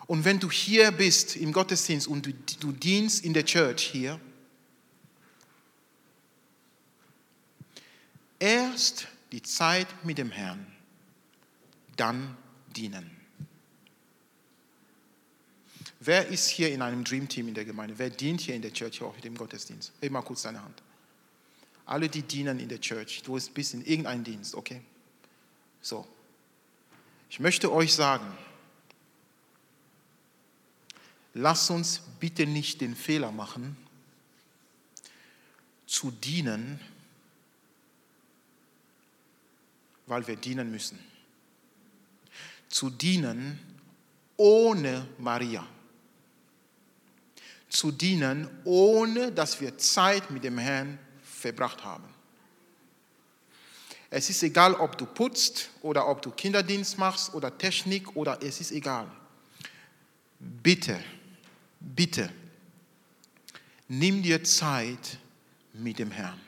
und 0.08 0.26
wenn 0.26 0.40
du 0.40 0.50
hier 0.50 0.92
bist 0.92 1.36
im 1.36 1.54
Gottesdienst 1.54 2.08
und 2.08 2.26
du, 2.26 2.34
du 2.60 2.72
dienst 2.72 3.24
in 3.24 3.36
der 3.36 3.46
Church 3.46 3.84
hier, 3.84 4.20
erst 8.40 9.08
die 9.32 9.44
Zeit 9.44 9.88
mit 10.04 10.18
dem 10.18 10.32
Herrn, 10.32 10.66
dann 11.96 12.36
dienen. 12.76 13.19
Wer 16.10 16.28
ist 16.28 16.50
hier 16.50 16.74
in 16.74 16.82
einem 16.82 17.04
Dream 17.04 17.30
Team 17.30 17.50
in 17.50 17.54
der 17.54 17.66
Gemeinde? 17.66 17.94
Wer 18.00 18.10
dient 18.10 18.42
hier 18.42 18.56
in 18.56 18.63
der 18.63 18.74
Church 18.74 19.00
heute 19.00 19.28
im 19.28 19.38
Gottesdienst? 19.38 19.92
Heb 20.01 20.12
mal 20.12 20.24
kurz 20.24 20.42
deine 20.42 20.60
Hand. 20.60 20.82
Alle, 21.86 22.10
die 22.10 22.24
dienen 22.24 22.60
in 22.60 22.68
der 22.68 22.82
Church. 22.82 23.22
Du 23.24 23.39
bist 23.54 23.75
in 23.75 23.86
irgendeinem 23.86 24.24
Dienst, 24.24 24.56
okay? 24.56 24.82
So. 25.84 26.08
Ich 27.30 27.39
möchte 27.39 27.72
euch 27.72 27.94
sagen, 27.94 28.25
Lass 31.36 31.70
uns 31.70 32.01
bitte 32.20 32.48
nicht 32.48 32.82
den 32.82 32.96
Fehler 32.96 33.32
machen, 33.32 33.78
zu 35.86 36.10
dienen, 36.10 36.80
weil 40.08 40.25
wir 40.25 40.38
dienen 40.38 40.72
müssen. 40.72 40.98
Zu 42.68 42.89
dienen 42.89 43.60
ohne 44.38 45.08
Maria. 45.20 45.68
Zu 47.70 47.92
dienen, 47.92 48.50
ohne 48.64 49.32
dass 49.32 49.62
wir 49.62 49.78
Zeit 49.78 50.32
mit 50.32 50.44
dem 50.44 50.58
Herrn 50.58 50.98
verbracht 51.24 51.84
haben. 51.84 52.04
Es 54.10 54.30
ist 54.30 54.42
egal, 54.42 54.74
ob 54.74 54.98
du 54.98 55.06
putzt 55.06 55.70
oder 55.82 56.08
ob 56.08 56.22
du 56.22 56.32
Kinderdienst 56.32 56.98
machst 56.98 57.34
oder 57.34 57.56
Technik 57.56 58.16
oder 58.16 58.42
es 58.42 58.60
ist 58.60 58.72
egal. 58.72 59.08
Bitte 60.40 61.00
bitte, 61.80 62.30
nimm 63.88 64.22
dir 64.22 64.44
Zeit 64.44 65.18
mit 65.74 66.00
dem 66.00 66.12
Herrn. 66.12 66.40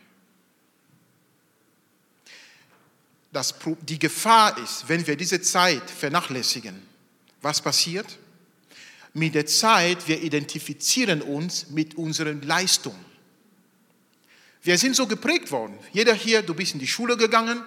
Das, 3.32 3.56
die 3.82 3.98
Gefahr 3.98 4.58
ist, 4.58 4.90
wenn 4.90 5.08
wir 5.08 5.16
diese 5.16 5.42
Zeit 5.42 5.90
vernachlässigen, 5.90 6.82
was 7.42 7.62
passiert? 7.62 8.20
Mit 9.14 9.36
der 9.36 9.46
Zeit, 9.46 10.08
wir 10.08 10.22
identifizieren 10.22 11.22
uns 11.22 11.70
mit 11.70 11.96
unseren 11.96 12.42
Leistungen. 12.42 13.12
Wir 14.64 14.78
sind 14.78 14.96
so 14.96 15.08
geprägt 15.08 15.52
worden. 15.52 15.78
Jeder 15.92 16.14
hier, 16.14 16.42
du 16.42 16.54
bist 16.54 16.74
in 16.74 16.80
die 16.80 16.88
Schule 16.88 17.18
gegangen 17.18 17.64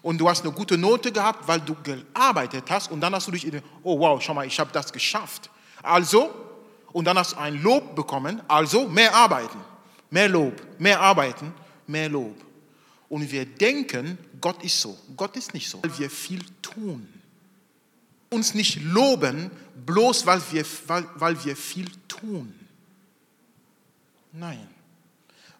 und 0.00 0.18
du 0.18 0.28
hast 0.28 0.44
eine 0.44 0.52
gute 0.52 0.78
Note 0.78 1.12
gehabt, 1.12 1.46
weil 1.48 1.60
du 1.60 1.74
gearbeitet 1.82 2.64
hast 2.70 2.90
und 2.90 3.00
dann 3.00 3.14
hast 3.14 3.26
du 3.26 3.32
dich, 3.32 3.46
oh 3.82 3.98
wow, 3.98 4.22
schau 4.22 4.34
mal, 4.34 4.46
ich 4.46 4.58
habe 4.58 4.70
das 4.72 4.92
geschafft. 4.92 5.50
Also, 5.82 6.32
und 6.92 7.04
dann 7.04 7.18
hast 7.18 7.32
du 7.32 7.38
ein 7.38 7.60
Lob 7.62 7.94
bekommen, 7.96 8.40
also 8.48 8.88
mehr 8.88 9.14
arbeiten, 9.14 9.58
mehr 10.10 10.28
Lob, 10.28 10.54
mehr 10.78 11.00
arbeiten, 11.00 11.52
mehr 11.86 12.08
Lob. 12.08 12.36
Und 13.08 13.30
wir 13.30 13.44
denken, 13.44 14.18
Gott 14.40 14.62
ist 14.62 14.80
so. 14.80 14.96
Gott 15.16 15.36
ist 15.36 15.52
nicht 15.52 15.68
so, 15.68 15.82
weil 15.82 15.98
wir 15.98 16.10
viel 16.10 16.44
tun. 16.62 17.08
Uns 18.30 18.54
nicht 18.54 18.82
loben, 18.82 19.50
bloß 19.86 20.26
weil 20.26 20.40
wir, 20.52 20.64
weil, 20.86 21.06
weil 21.16 21.44
wir 21.44 21.56
viel 21.56 21.90
tun. 22.08 22.54
Nein. 24.32 24.68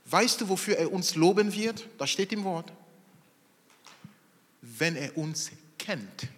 Weißt 0.07 0.41
du, 0.41 0.49
wofür 0.49 0.77
er 0.77 0.93
uns 0.93 1.15
loben 1.15 1.53
wird? 1.53 1.89
Das 1.99 2.11
steht 2.11 2.33
im 2.33 2.45
Wort. 2.45 2.73
Wenn 4.62 4.97
er 4.97 5.17
uns 5.17 5.50
kennt. 5.79 6.29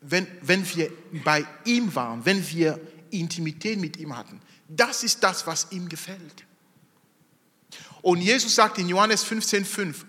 Wenn, 0.00 0.26
wenn 0.42 0.64
wir 0.74 0.92
bei 1.24 1.44
ihm 1.64 1.94
waren, 1.94 2.24
wenn 2.24 2.48
wir 2.50 2.80
Intimität 3.10 3.78
mit 3.78 3.96
ihm 3.96 4.16
hatten. 4.16 4.40
Das 4.68 5.04
ist 5.04 5.22
das, 5.22 5.46
was 5.46 5.68
ihm 5.70 5.88
gefällt. 5.88 6.44
Und 8.02 8.20
Jesus 8.20 8.54
sagt 8.54 8.78
in 8.78 8.88
Johannes 8.88 9.24
15,5, 9.24 10.04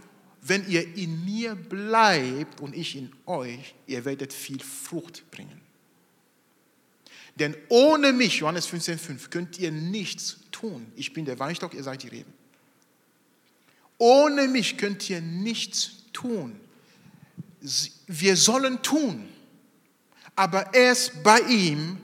wenn 0.47 0.67
ihr 0.69 0.95
in 0.95 1.25
mir 1.25 1.55
bleibt 1.55 2.61
und 2.61 2.75
ich 2.75 2.95
in 2.95 3.11
euch, 3.25 3.75
ihr 3.85 4.05
werdet 4.05 4.33
viel 4.33 4.61
Frucht 4.61 5.29
bringen. 5.31 5.61
Denn 7.35 7.55
ohne 7.69 8.13
mich, 8.13 8.39
Johannes 8.39 8.67
15,5, 8.67 9.29
könnt 9.29 9.59
ihr 9.59 9.71
nichts 9.71 10.37
tun. 10.51 10.91
Ich 10.95 11.13
bin 11.13 11.25
der 11.25 11.37
Weinstock, 11.39 11.73
ihr 11.73 11.83
seid 11.83 12.03
die 12.03 12.07
Reben. 12.07 12.33
Ohne 13.97 14.47
mich 14.47 14.77
könnt 14.77 15.09
ihr 15.09 15.21
nichts 15.21 16.03
tun. 16.13 16.59
Wir 18.07 18.35
sollen 18.35 18.81
tun, 18.81 19.27
aber 20.35 20.73
erst 20.73 21.23
bei 21.23 21.39
ihm 21.41 21.97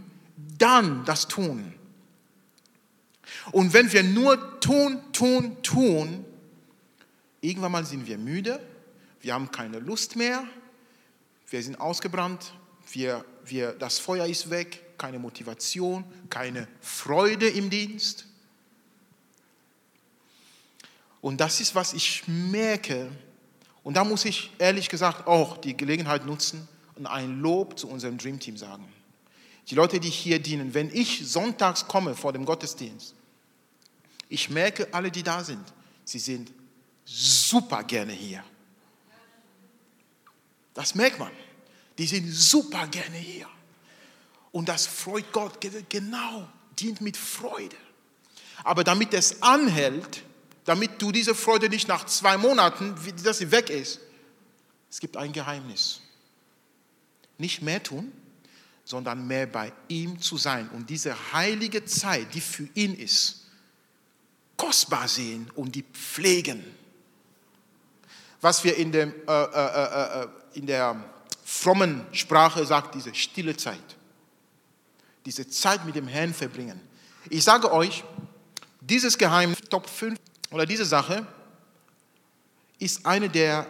dann 0.58 1.06
das 1.06 1.28
tun. 1.28 1.74
Und 3.52 3.74
wenn 3.74 3.92
wir 3.92 4.04
nur 4.04 4.60
tun, 4.60 5.02
tun, 5.12 5.58
tun, 5.64 6.26
irgendwann 7.44 7.74
mal 7.74 7.86
sind 7.86 8.08
wir 8.08 8.18
müde, 8.18 8.60
wir 9.22 9.34
haben 9.34 9.52
keine 9.52 9.80
Lust 9.80 10.16
mehr, 10.16 10.44
wir 11.50 11.62
sind 11.62 11.80
ausgebrannt, 11.80 12.54
wir, 12.92 13.26
wir, 13.46 13.74
das 13.74 14.00
Feuer 14.00 14.26
ist 14.26 14.50
weg, 14.50 14.98
keine 14.98 15.20
Motivation, 15.20 16.06
keine 16.30 16.68
Freude 16.82 17.50
im 17.50 17.70
Dienst. 17.70 18.26
Und 21.22 21.40
das 21.40 21.60
ist, 21.60 21.76
was 21.76 21.94
ich 21.94 22.28
merke. 22.28 23.10
Und 23.84 23.96
da 23.96 24.04
muss 24.04 24.26
ich 24.26 24.52
ehrlich 24.58 24.90
gesagt 24.90 25.28
auch 25.28 25.58
die 25.58 25.76
Gelegenheit 25.76 26.26
nutzen 26.26 26.68
und 26.96 27.06
ein 27.06 27.42
Lob 27.42 27.78
zu 27.78 27.88
unserem 27.90 28.18
Dream 28.18 28.40
Team 28.40 28.58
sagen. 28.58 28.86
Die 29.70 29.76
Leute, 29.76 30.00
die 30.00 30.10
hier 30.10 30.40
dienen, 30.40 30.74
wenn 30.74 30.90
ich 30.94 31.28
sonntags 31.28 31.88
komme 31.88 32.16
vor 32.16 32.34
dem 32.34 32.46
Gottesdienst, 32.46 33.16
ich 34.30 34.50
merke, 34.50 34.94
alle, 34.94 35.12
die 35.12 35.24
da 35.24 35.44
sind, 35.44 35.64
sie 36.06 36.20
sind 36.20 36.52
super 37.06 37.84
gerne 37.84 38.14
hier. 38.14 38.44
Das 40.74 40.96
merkt 40.96 41.20
man. 41.20 41.32
Die 41.98 42.08
sind 42.08 42.32
super 42.32 42.88
gerne 42.88 43.18
hier. 43.18 43.48
Und 44.52 44.70
das 44.70 44.86
freut 44.86 45.32
Gott, 45.32 45.60
genau, 45.90 46.48
dient 46.80 47.02
mit 47.02 47.18
Freude. 47.18 47.76
Aber 48.64 48.84
damit 48.84 49.14
es 49.14 49.42
anhält, 49.42 50.24
damit 50.66 51.02
du 51.02 51.12
diese 51.12 51.36
Freude 51.36 51.70
nicht 51.70 51.88
nach 51.88 52.06
zwei 52.06 52.38
Monaten, 52.38 52.96
dass 53.24 53.40
sie 53.40 53.52
weg 53.52 53.70
ist, 53.70 54.00
es 54.90 55.00
gibt 55.00 55.18
ein 55.18 55.34
Geheimnis. 55.34 56.02
Nicht 57.38 57.62
mehr 57.62 57.82
tun, 57.82 58.12
sondern 58.86 59.28
mehr 59.28 59.48
bei 59.48 59.74
ihm 59.88 60.22
zu 60.22 60.38
sein 60.38 60.70
und 60.70 60.90
diese 60.90 61.34
heilige 61.34 61.86
Zeit, 61.86 62.34
die 62.34 62.42
für 62.42 62.70
ihn 62.76 62.96
ist, 62.96 63.48
kostbar 64.56 65.08
sehen 65.08 65.50
und 65.56 65.74
die 65.76 65.84
pflegen. 65.84 66.64
Was 68.44 68.64
wir 68.64 68.78
in, 68.78 68.92
dem, 68.92 69.14
äh, 69.28 69.32
äh, 69.32 70.22
äh, 70.22 70.24
äh 70.24 70.28
in 70.54 70.68
der 70.68 71.04
frommen 71.44 72.06
Sprache 72.12 72.64
sagt, 72.66 72.94
diese 72.94 73.16
stille 73.16 73.58
Zeit 73.58 73.98
diese 75.26 75.48
Zeit 75.48 75.86
mit 75.86 75.96
dem 75.96 76.08
Herrn 76.08 76.34
verbringen. 76.34 76.80
Ich 77.30 77.44
sage 77.44 77.72
euch, 77.72 78.04
dieses 78.82 79.18
Geheimnis, 79.18 79.60
Top 79.70 79.90
5 79.90 80.20
oder 80.52 80.66
diese 80.66 80.86
Sache, 80.86 81.26
ist 82.80 83.06
eine 83.06 83.30
der 83.30 83.66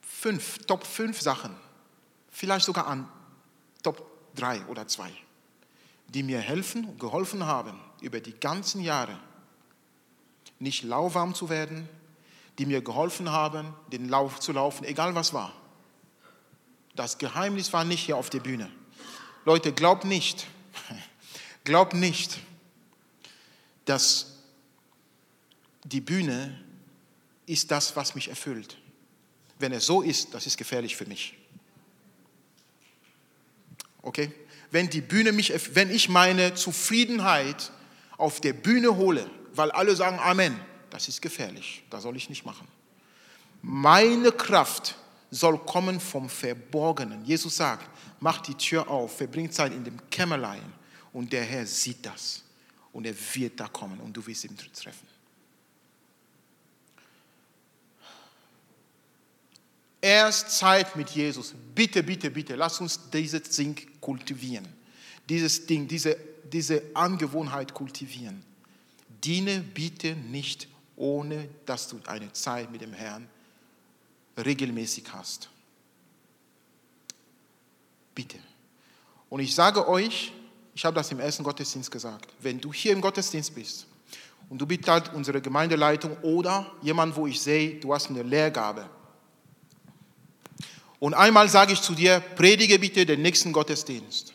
fünf, 0.00 0.58
Top 0.66 0.84
5 0.84 1.20
Sachen, 1.20 1.54
vielleicht 2.30 2.66
sogar 2.66 2.86
an 2.86 3.08
Top 3.82 4.10
3 4.34 4.66
oder 4.66 4.88
2, 4.88 5.10
die 6.08 6.22
mir 6.22 6.40
helfen, 6.40 6.98
geholfen 6.98 7.44
haben, 7.46 7.78
über 8.00 8.20
die 8.20 8.32
ganzen 8.32 8.80
Jahre 8.80 9.18
nicht 10.58 10.82
lauwarm 10.82 11.34
zu 11.34 11.48
werden, 11.48 11.88
die 12.58 12.66
mir 12.66 12.82
geholfen 12.82 13.30
haben, 13.30 13.74
den 13.92 14.08
Lauf 14.08 14.40
zu 14.40 14.52
laufen, 14.52 14.84
egal 14.84 15.14
was 15.14 15.32
war. 15.32 15.52
Das 16.94 17.18
Geheimnis 17.18 17.72
war 17.72 17.84
nicht 17.84 18.04
hier 18.04 18.16
auf 18.16 18.30
der 18.30 18.40
Bühne. 18.40 18.70
Leute, 19.44 19.72
glaubt 19.72 20.04
nicht, 20.04 20.46
Glaub 21.64 21.94
nicht, 21.94 22.38
dass 23.86 24.34
die 25.84 26.00
Bühne 26.00 26.60
ist 27.46 27.70
das, 27.70 27.96
was 27.96 28.14
mich 28.14 28.28
erfüllt. 28.28 28.78
Wenn 29.58 29.72
es 29.72 29.86
so 29.86 30.02
ist, 30.02 30.34
das 30.34 30.46
ist 30.46 30.56
gefährlich 30.56 30.96
für 30.96 31.06
mich. 31.06 31.34
Okay? 34.02 34.32
Wenn 34.70 34.90
die 34.90 35.00
Bühne 35.00 35.32
mich, 35.32 35.52
wenn 35.74 35.90
ich 35.90 36.08
meine 36.08 36.54
Zufriedenheit 36.54 37.70
auf 38.16 38.40
der 38.40 38.52
Bühne 38.52 38.96
hole, 38.96 39.30
weil 39.52 39.70
alle 39.70 39.94
sagen 39.96 40.18
Amen, 40.18 40.58
das 40.94 41.08
ist 41.08 41.20
gefährlich. 41.20 41.82
Das 41.90 42.04
soll 42.04 42.16
ich 42.16 42.28
nicht 42.28 42.46
machen. 42.46 42.68
Meine 43.62 44.30
Kraft 44.30 44.94
soll 45.28 45.58
kommen 45.58 45.98
vom 45.98 46.28
Verborgenen. 46.28 47.24
Jesus 47.24 47.56
sagt, 47.56 47.90
mach 48.20 48.40
die 48.40 48.54
Tür 48.54 48.88
auf, 48.88 49.16
verbringt 49.16 49.52
Zeit 49.52 49.72
in 49.72 49.82
dem 49.82 49.98
Kämmerlein 50.08 50.62
und 51.12 51.32
der 51.32 51.42
Herr 51.42 51.66
sieht 51.66 52.06
das 52.06 52.44
und 52.92 53.06
er 53.06 53.14
wird 53.34 53.58
da 53.58 53.66
kommen 53.66 53.98
und 53.98 54.16
du 54.16 54.24
wirst 54.24 54.44
ihn 54.44 54.56
treffen. 54.56 55.08
Erst 60.00 60.50
Zeit 60.50 60.94
mit 60.94 61.10
Jesus. 61.10 61.54
Bitte, 61.74 62.04
bitte, 62.04 62.30
bitte, 62.30 62.54
lass 62.54 62.80
uns 62.80 63.00
dieses 63.10 63.42
Ding 63.42 63.76
kultivieren. 64.00 64.68
Dieses 65.28 65.66
Ding, 65.66 65.88
diese, 65.88 66.16
diese 66.44 66.80
Angewohnheit 66.94 67.74
kultivieren. 67.74 68.44
Diene 69.24 69.58
bitte 69.58 70.14
nicht, 70.14 70.68
ohne 70.96 71.48
dass 71.66 71.88
du 71.88 72.00
eine 72.06 72.32
Zeit 72.32 72.70
mit 72.70 72.80
dem 72.80 72.92
Herrn 72.92 73.28
regelmäßig 74.36 75.04
hast. 75.12 75.48
Bitte. 78.14 78.38
Und 79.28 79.40
ich 79.40 79.54
sage 79.54 79.88
euch, 79.88 80.32
ich 80.74 80.84
habe 80.84 80.94
das 80.94 81.10
im 81.10 81.20
ersten 81.20 81.42
Gottesdienst 81.42 81.90
gesagt, 81.90 82.32
wenn 82.40 82.60
du 82.60 82.72
hier 82.72 82.92
im 82.92 83.00
Gottesdienst 83.00 83.54
bist 83.54 83.86
und 84.48 84.58
du 84.58 84.66
bist 84.66 84.88
halt 84.88 85.12
unsere 85.14 85.40
Gemeindeleitung 85.40 86.16
oder 86.18 86.70
jemand, 86.82 87.16
wo 87.16 87.26
ich 87.26 87.40
sehe, 87.40 87.80
du 87.80 87.94
hast 87.94 88.10
eine 88.10 88.22
Lehrgabe. 88.22 88.88
Und 91.00 91.14
einmal 91.14 91.48
sage 91.48 91.72
ich 91.72 91.80
zu 91.80 91.94
dir, 91.94 92.20
predige 92.20 92.78
bitte 92.78 93.04
den 93.04 93.22
nächsten 93.22 93.52
Gottesdienst. 93.52 94.32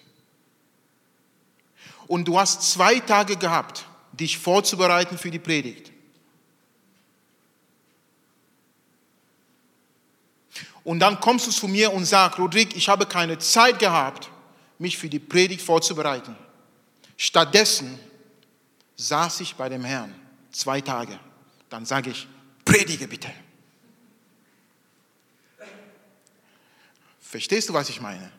Und 2.08 2.28
du 2.28 2.40
hast 2.40 2.72
zwei 2.72 3.00
Tage 3.00 3.36
gehabt, 3.38 3.86
dich 4.12 4.38
vorzubereiten 4.38 5.18
für 5.18 5.32
die 5.32 5.40
Predigt. 5.40 5.92
Und 10.84 11.00
dann 11.00 11.20
kommst 11.20 11.48
du 11.48 11.52
zu 11.52 11.68
mir 11.68 11.94
und 11.94 12.06
sagst, 12.06 12.40
Rodrik, 12.40 12.76
ich 12.76 12.90
habe 12.90 13.06
keine 13.06 13.38
Zeit 13.38 13.80
gehabt, 13.80 14.30
mich 14.78 14.98
für 14.98 15.10
die 15.10 15.20
Predigt 15.20 15.62
vorzubereiten. 15.62 16.36
Stattdessen 17.18 18.00
saß 18.96 19.42
ich 19.42 19.56
bei 19.56 19.70
dem 19.70 19.84
Herrn 19.84 20.16
zwei 20.52 20.82
Tage. 20.82 21.20
Dann 21.70 21.86
sage 21.86 22.12
ich, 22.12 22.28
predige 22.66 23.08
bitte. 23.08 23.30
Verstehst 27.20 27.70
du, 27.70 27.74
was 27.74 27.90
ich 27.90 28.02
meine? 28.02 28.32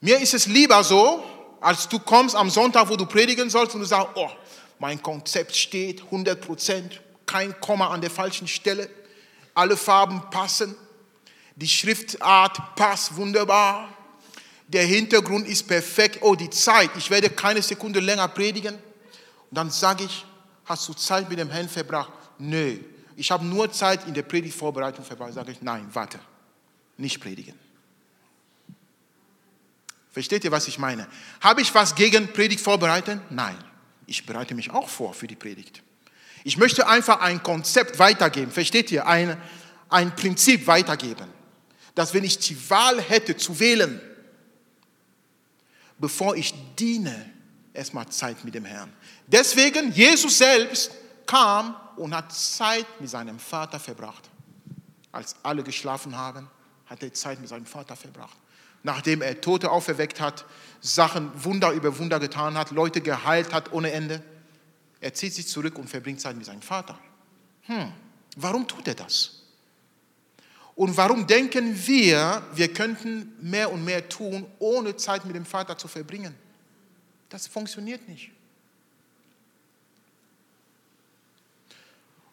Mir 0.00 0.18
ist 0.20 0.34
es 0.34 0.46
lieber 0.46 0.84
so, 0.84 1.24
als 1.60 1.88
du 1.88 1.98
kommst 1.98 2.34
am 2.36 2.50
Sonntag, 2.50 2.88
wo 2.88 2.96
du 2.96 3.06
predigen 3.06 3.48
sollst 3.48 3.74
und 3.74 3.80
du 3.80 3.86
sagst, 3.86 4.08
oh, 4.16 4.30
mein 4.78 5.02
Konzept 5.02 5.56
steht 5.56 6.02
100 6.02 6.40
Prozent, 6.40 7.00
kein 7.24 7.58
Komma 7.60 7.88
an 7.88 8.00
der 8.00 8.10
falschen 8.10 8.46
Stelle, 8.46 8.90
alle 9.54 9.76
Farben 9.76 10.20
passen, 10.30 10.76
die 11.56 11.68
Schriftart 11.68 12.76
passt 12.76 13.16
wunderbar. 13.16 13.92
Der 14.68 14.84
Hintergrund 14.84 15.46
ist 15.48 15.66
perfekt. 15.66 16.18
Oh, 16.20 16.34
die 16.34 16.50
Zeit. 16.50 16.90
Ich 16.96 17.10
werde 17.10 17.30
keine 17.30 17.62
Sekunde 17.62 18.00
länger 18.00 18.28
predigen. 18.28 18.74
Und 18.74 18.82
dann 19.50 19.70
sage 19.70 20.04
ich, 20.04 20.24
hast 20.66 20.86
du 20.88 20.92
Zeit 20.92 21.28
mit 21.28 21.38
dem 21.38 21.50
Herrn 21.50 21.68
verbracht? 21.68 22.12
Nö. 22.38 22.78
Ich 23.16 23.30
habe 23.30 23.44
nur 23.44 23.72
Zeit 23.72 24.06
in 24.06 24.12
der 24.12 24.22
Predigtvorbereitung 24.22 25.04
verbracht. 25.04 25.32
Sage 25.32 25.52
ich, 25.52 25.62
nein, 25.62 25.88
warte. 25.92 26.20
Nicht 26.98 27.20
predigen. 27.20 27.54
Versteht 30.12 30.44
ihr, 30.44 30.52
was 30.52 30.68
ich 30.68 30.78
meine? 30.78 31.06
Habe 31.40 31.62
ich 31.62 31.74
was 31.74 31.94
gegen 31.94 32.32
Predigt 32.32 32.60
vorbereiten? 32.60 33.20
Nein. 33.30 33.56
Ich 34.06 34.26
bereite 34.26 34.54
mich 34.54 34.70
auch 34.70 34.88
vor 34.88 35.14
für 35.14 35.26
die 35.26 35.36
Predigt. 35.36 35.82
Ich 36.44 36.58
möchte 36.58 36.86
einfach 36.86 37.20
ein 37.20 37.42
Konzept 37.42 37.98
weitergeben. 37.98 38.50
Versteht 38.52 38.92
ihr? 38.92 39.06
Ein, 39.06 39.36
ein 39.88 40.14
Prinzip 40.14 40.66
weitergeben. 40.66 41.28
Dass 41.96 42.14
wenn 42.14 42.22
ich 42.22 42.38
die 42.38 42.70
Wahl 42.70 43.00
hätte 43.00 43.36
zu 43.36 43.58
wählen, 43.58 44.00
bevor 45.98 46.36
ich 46.36 46.54
diene, 46.78 47.32
erstmal 47.72 48.08
Zeit 48.08 48.44
mit 48.44 48.54
dem 48.54 48.64
Herrn. 48.64 48.92
Deswegen, 49.26 49.90
Jesus 49.92 50.38
selbst 50.38 50.92
kam 51.26 51.74
und 51.96 52.14
hat 52.14 52.32
Zeit 52.32 52.86
mit 53.00 53.10
seinem 53.10 53.38
Vater 53.38 53.80
verbracht. 53.80 54.30
Als 55.10 55.34
alle 55.42 55.62
geschlafen 55.62 56.16
haben, 56.16 56.48
hat 56.86 57.02
er 57.02 57.12
Zeit 57.12 57.40
mit 57.40 57.48
seinem 57.48 57.66
Vater 57.66 57.96
verbracht. 57.96 58.36
Nachdem 58.82 59.22
er 59.22 59.40
Tote 59.40 59.70
auferweckt 59.70 60.20
hat, 60.20 60.44
Sachen, 60.80 61.30
Wunder 61.42 61.72
über 61.72 61.98
Wunder 61.98 62.20
getan 62.20 62.56
hat, 62.56 62.70
Leute 62.70 63.00
geheilt 63.00 63.52
hat 63.52 63.72
ohne 63.72 63.90
Ende. 63.90 64.22
Er 65.00 65.14
zieht 65.14 65.34
sich 65.34 65.48
zurück 65.48 65.78
und 65.78 65.88
verbringt 65.88 66.20
Zeit 66.20 66.36
mit 66.36 66.44
seinem 66.44 66.62
Vater. 66.62 66.98
Hm, 67.62 67.92
warum 68.36 68.68
tut 68.68 68.86
er 68.86 68.94
das? 68.94 69.45
Und 70.76 70.94
warum 70.98 71.26
denken 71.26 71.74
wir, 71.86 72.42
wir 72.54 72.72
könnten 72.72 73.34
mehr 73.40 73.72
und 73.72 73.82
mehr 73.82 74.08
tun, 74.10 74.46
ohne 74.58 74.94
Zeit 74.94 75.24
mit 75.24 75.34
dem 75.34 75.46
Vater 75.46 75.76
zu 75.76 75.88
verbringen? 75.88 76.34
Das 77.30 77.46
funktioniert 77.46 78.06
nicht. 78.06 78.30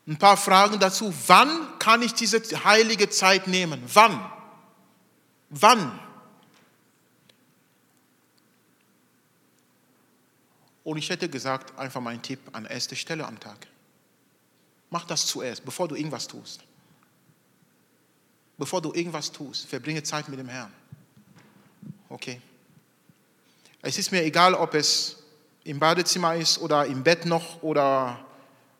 Ein 0.05 0.17
paar 0.17 0.35
Fragen 0.35 0.77
dazu. 0.77 1.13
Wann 1.27 1.79
kann 1.79 2.01
ich 2.01 2.13
diese 2.13 2.41
heilige 2.65 3.09
Zeit 3.09 3.47
nehmen? 3.47 3.81
Wann? 3.93 4.29
Wann? 5.49 5.97
Und 10.83 10.97
ich 10.97 11.09
hätte 11.09 11.29
gesagt, 11.29 11.79
einfach 11.79 12.01
mein 12.01 12.21
Tipp 12.21 12.41
an 12.51 12.65
erster 12.65 12.97
Stelle 12.97 13.25
am 13.25 13.39
Tag. 13.39 13.67
Mach 14.89 15.05
das 15.05 15.27
zuerst, 15.27 15.63
bevor 15.63 15.87
du 15.87 15.95
irgendwas 15.95 16.27
tust. 16.27 16.61
Bevor 18.57 18.81
du 18.81 18.93
irgendwas 18.93 19.31
tust, 19.31 19.65
verbringe 19.65 20.03
Zeit 20.03 20.29
mit 20.29 20.39
dem 20.39 20.47
Herrn. 20.47 20.71
Okay? 22.09 22.39
Es 23.81 23.97
ist 23.97 24.11
mir 24.11 24.23
egal, 24.23 24.53
ob 24.53 24.75
es 24.75 25.17
im 25.63 25.79
Badezimmer 25.79 26.35
ist 26.35 26.59
oder 26.59 26.85
im 26.85 27.03
Bett 27.03 27.25
noch 27.25 27.61
oder 27.63 28.23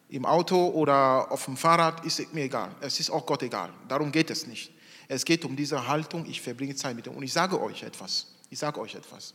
im 0.10 0.26
Auto 0.26 0.68
oder 0.70 1.32
auf 1.32 1.46
dem 1.46 1.58
Fahrrad, 1.58 2.06
ist 2.06 2.34
mir 2.34 2.44
egal. 2.44 2.76
Es 2.82 3.00
ist 3.00 3.10
auch 3.10 3.26
Gott 3.26 3.42
egal. 3.42 3.74
Darum 3.88 4.12
geht 4.12 4.30
es 4.30 4.46
nicht. 4.46 4.72
Es 5.08 5.26
geht 5.26 5.44
um 5.44 5.56
diese 5.56 5.88
Haltung, 5.88 6.26
ich 6.26 6.42
verbringe 6.42 6.76
Zeit 6.76 6.96
mit 6.96 7.08
ihm. 7.08 7.14
Und 7.14 7.24
ich 7.24 7.34
sage 7.34 7.60
euch 7.60 7.84
etwas. 7.84 8.28
Ich 8.50 8.60
sage 8.60 8.80
euch 8.80 8.96
etwas. 8.96 9.34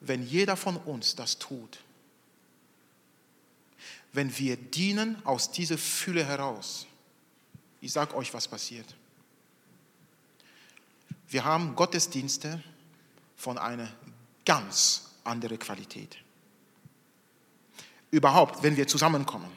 Wenn 0.00 0.24
jeder 0.26 0.56
von 0.56 0.76
uns 0.76 1.14
das 1.14 1.38
tut, 1.38 1.80
wenn 4.12 4.36
wir 4.38 4.56
dienen 4.56 5.24
aus 5.24 5.50
dieser 5.50 5.78
Fülle 5.78 6.24
heraus, 6.24 6.86
ich 7.80 7.92
sage 7.92 8.14
euch, 8.14 8.32
was 8.34 8.48
passiert. 8.48 8.86
Wir 11.28 11.44
haben 11.44 11.74
Gottesdienste 11.76 12.62
von 13.36 13.58
einer 13.58 13.88
ganz 14.44 15.10
anderen 15.24 15.58
Qualität. 15.58 16.16
Überhaupt, 18.10 18.62
wenn 18.62 18.76
wir 18.76 18.86
zusammenkommen. 18.86 19.50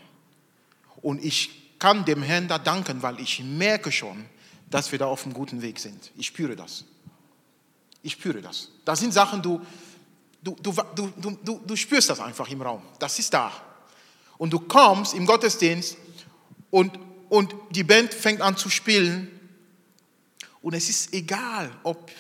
Und 1.02 1.24
ich 1.24 1.80
kann 1.80 2.06
dem 2.06 2.22
Herrn 2.22 2.48
da 2.48 2.60
danken, 2.60 3.02
weil 3.02 3.20
ich 3.20 3.42
merke 3.44 3.92
schon, 3.92 4.26
dass 4.70 4.92
wir 4.92 5.00
da 5.00 5.06
auf 5.06 5.24
einem 5.26 5.34
guten 5.34 5.62
Weg 5.62 5.80
sind. 5.80 6.12
Ich 6.16 6.28
spüre 6.28 6.56
das. 6.56 6.84
Ich 8.04 8.14
spüre 8.14 8.42
das. 8.42 8.70
Das 8.86 9.00
sind 9.00 9.14
Sachen, 9.14 9.42
du, 9.42 9.62
du, 10.44 10.56
du, 10.62 10.74
du, 10.96 11.38
du, 11.44 11.62
du 11.66 11.76
spürst 11.76 12.10
das 12.10 12.20
einfach 12.20 12.50
im 12.50 12.62
Raum. 12.62 12.82
Das 13.00 13.18
ist 13.20 13.34
da. 13.34 13.52
Und 14.38 14.52
du 14.52 14.60
kommst 14.60 15.14
im 15.14 15.26
Gottesdienst 15.26 15.98
und, 16.70 16.98
und 17.32 17.56
die 17.70 17.86
Band 17.86 18.14
fängt 18.14 18.42
an 18.42 18.58
zu 18.58 18.70
spielen. 18.70 19.32
Und 20.62 20.74
es 20.74 20.90
ist 20.90 21.14
egal, 21.14 21.72
ob, 21.84 22.12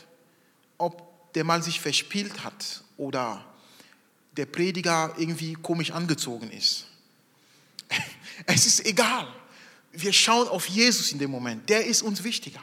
ob 0.78 1.34
der 1.34 1.43
Mann 1.43 1.62
sich 1.62 1.82
verspielt 1.82 2.45
hat 2.45 2.82
oder 2.95 3.43
der 4.38 4.45
Prediger 4.45 5.13
irgendwie 5.17 5.56
komisch 5.56 5.91
angezogen 5.91 6.50
ist. 6.50 6.88
Es 8.45 8.65
ist 8.65 8.86
egal. 8.86 9.28
Wir 9.91 10.13
schauen 10.13 10.47
auf 10.47 10.67
Jesus 10.67 11.12
in 11.12 11.19
dem 11.19 11.30
Moment. 11.30 11.69
Der 11.69 11.86
ist 11.86 12.02
uns 12.02 12.24
wichtiger. 12.24 12.62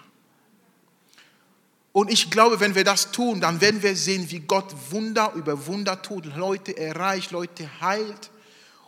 Und 1.93 2.11
ich 2.11 2.31
glaube, 2.31 2.61
wenn 2.61 2.75
wir 2.75 2.83
das 2.83 3.13
tun, 3.13 3.43
dann 3.43 3.61
werden 3.61 3.83
wir 3.83 3.95
sehen, 3.95 4.29
wie 4.31 4.41
Gott 4.41 4.75
Wunder 4.91 5.35
über 5.35 5.67
Wunder 5.67 6.01
tut, 6.01 6.25
Leute 6.35 6.77
erreicht, 6.77 7.31
Leute 7.31 7.69
heilt. 7.83 8.31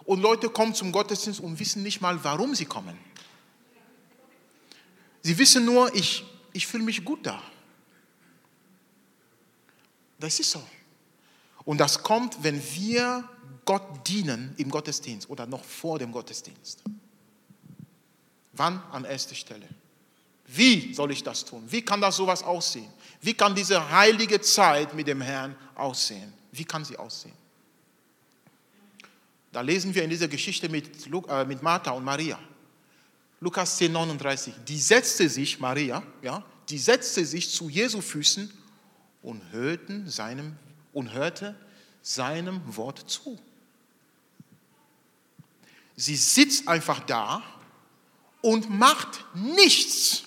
Und 0.04 0.22
Leute 0.22 0.48
kommen 0.48 0.74
zum 0.74 0.92
Gottesdienst 0.92 1.40
und 1.40 1.60
wissen 1.60 1.82
nicht 1.82 2.00
mal, 2.00 2.24
warum 2.24 2.54
sie 2.54 2.64
kommen. 2.64 3.09
Sie 5.22 5.36
wissen 5.36 5.64
nur, 5.64 5.94
ich, 5.94 6.24
ich 6.52 6.66
fühle 6.66 6.84
mich 6.84 7.04
gut 7.04 7.26
da. 7.26 7.42
Das 10.18 10.38
ist 10.38 10.50
so. 10.50 10.62
Und 11.64 11.78
das 11.78 12.02
kommt, 12.02 12.42
wenn 12.42 12.62
wir 12.74 13.28
Gott 13.64 14.06
dienen 14.06 14.54
im 14.56 14.70
Gottesdienst 14.70 15.28
oder 15.28 15.46
noch 15.46 15.64
vor 15.64 15.98
dem 15.98 16.12
Gottesdienst. 16.12 16.82
Wann? 18.52 18.82
An 18.90 19.04
erster 19.04 19.34
Stelle. 19.34 19.68
Wie 20.46 20.92
soll 20.94 21.12
ich 21.12 21.22
das 21.22 21.44
tun? 21.44 21.64
Wie 21.68 21.82
kann 21.82 22.00
das 22.00 22.16
sowas 22.16 22.42
aussehen? 22.42 22.92
Wie 23.20 23.34
kann 23.34 23.54
diese 23.54 23.90
heilige 23.90 24.40
Zeit 24.40 24.94
mit 24.94 25.06
dem 25.06 25.20
Herrn 25.20 25.54
aussehen? 25.74 26.32
Wie 26.50 26.64
kann 26.64 26.84
sie 26.84 26.96
aussehen? 26.96 27.34
Da 29.52 29.60
lesen 29.60 29.94
wir 29.94 30.02
in 30.02 30.10
dieser 30.10 30.28
Geschichte 30.28 30.68
mit, 30.68 31.06
äh, 31.28 31.44
mit 31.44 31.62
Martha 31.62 31.92
und 31.92 32.04
Maria. 32.04 32.38
Lukas 33.40 33.78
10, 33.78 33.92
39. 33.92 34.54
Die 34.68 34.78
setzte 34.78 35.28
sich, 35.28 35.60
Maria, 35.60 36.02
ja, 36.22 36.44
die 36.68 36.78
setzte 36.78 37.24
sich 37.24 37.50
zu 37.50 37.68
Jesu 37.70 38.02
Füßen 38.02 38.52
und, 39.22 39.42
hörten 39.50 40.08
seinem, 40.08 40.56
und 40.92 41.12
hörte 41.12 41.56
seinem 42.02 42.60
Wort 42.76 42.98
zu. 43.10 43.38
Sie 45.96 46.16
sitzt 46.16 46.68
einfach 46.68 47.00
da 47.00 47.42
und 48.42 48.70
macht 48.70 49.24
nichts. 49.34 50.24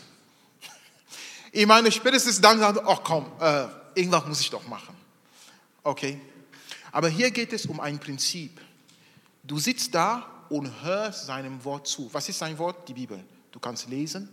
Ich 1.51 1.67
meine, 1.67 1.91
spätestens 1.91 2.41
dann 2.41 2.59
sagt, 2.59 2.79
ach 2.83 3.01
komm, 3.03 3.31
äh, 3.39 3.67
irgendwas 3.93 4.25
muss 4.25 4.41
ich 4.41 4.49
doch 4.49 4.67
machen. 4.67 4.95
Okay? 5.83 6.19
Aber 6.91 7.09
hier 7.09 7.29
geht 7.29 7.53
es 7.53 7.67
um 7.67 7.79
ein 7.79 7.99
Prinzip. 7.99 8.59
Du 9.43 9.59
sitzt 9.59 9.93
da 9.93 10.32
und 10.49 10.83
hörst 10.83 11.25
seinem 11.25 11.63
Wort 11.63 11.87
zu. 11.87 12.13
Was 12.13 12.29
ist 12.29 12.39
sein 12.39 12.57
Wort? 12.57 12.87
Die 12.87 12.93
Bibel. 12.93 13.23
Du 13.51 13.59
kannst 13.59 13.87
lesen, 13.87 14.29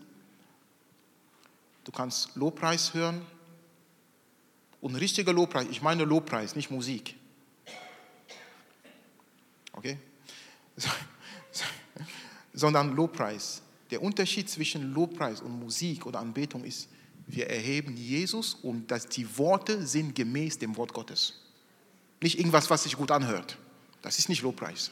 du 1.85 1.92
kannst 1.92 2.35
Lobpreis 2.37 2.94
hören. 2.94 3.25
Und 4.81 4.94
richtiger 4.94 5.33
Lobpreis, 5.33 5.66
ich 5.70 5.83
meine 5.83 6.05
Lobpreis, 6.05 6.57
nicht 6.57 6.70
Musik. 6.70 7.14
Okay? 9.73 9.99
Sondern 12.55 12.96
Lobpreis. 12.96 13.61
Der 13.90 14.03
Unterschied 14.03 14.49
zwischen 14.49 14.94
Lobpreis 14.94 15.42
und 15.42 15.59
Musik 15.59 16.07
oder 16.07 16.20
Anbetung 16.20 16.64
ist, 16.64 16.88
wir 17.27 17.49
erheben 17.49 17.96
Jesus 17.96 18.55
und 18.55 18.90
dass 18.90 19.07
die 19.07 19.38
Worte 19.38 19.87
sind 19.87 20.14
gemäß 20.14 20.59
dem 20.59 20.77
Wort 20.77 20.92
Gottes. 20.92 21.35
Nicht 22.23 22.38
irgendwas, 22.38 22.70
was 22.70 22.85
sich 22.85 22.96
gut 22.96 23.11
anhört. 23.11 23.59
Das 24.03 24.18
ist 24.18 24.29
nicht 24.29 24.42
Lobpreis. 24.42 24.90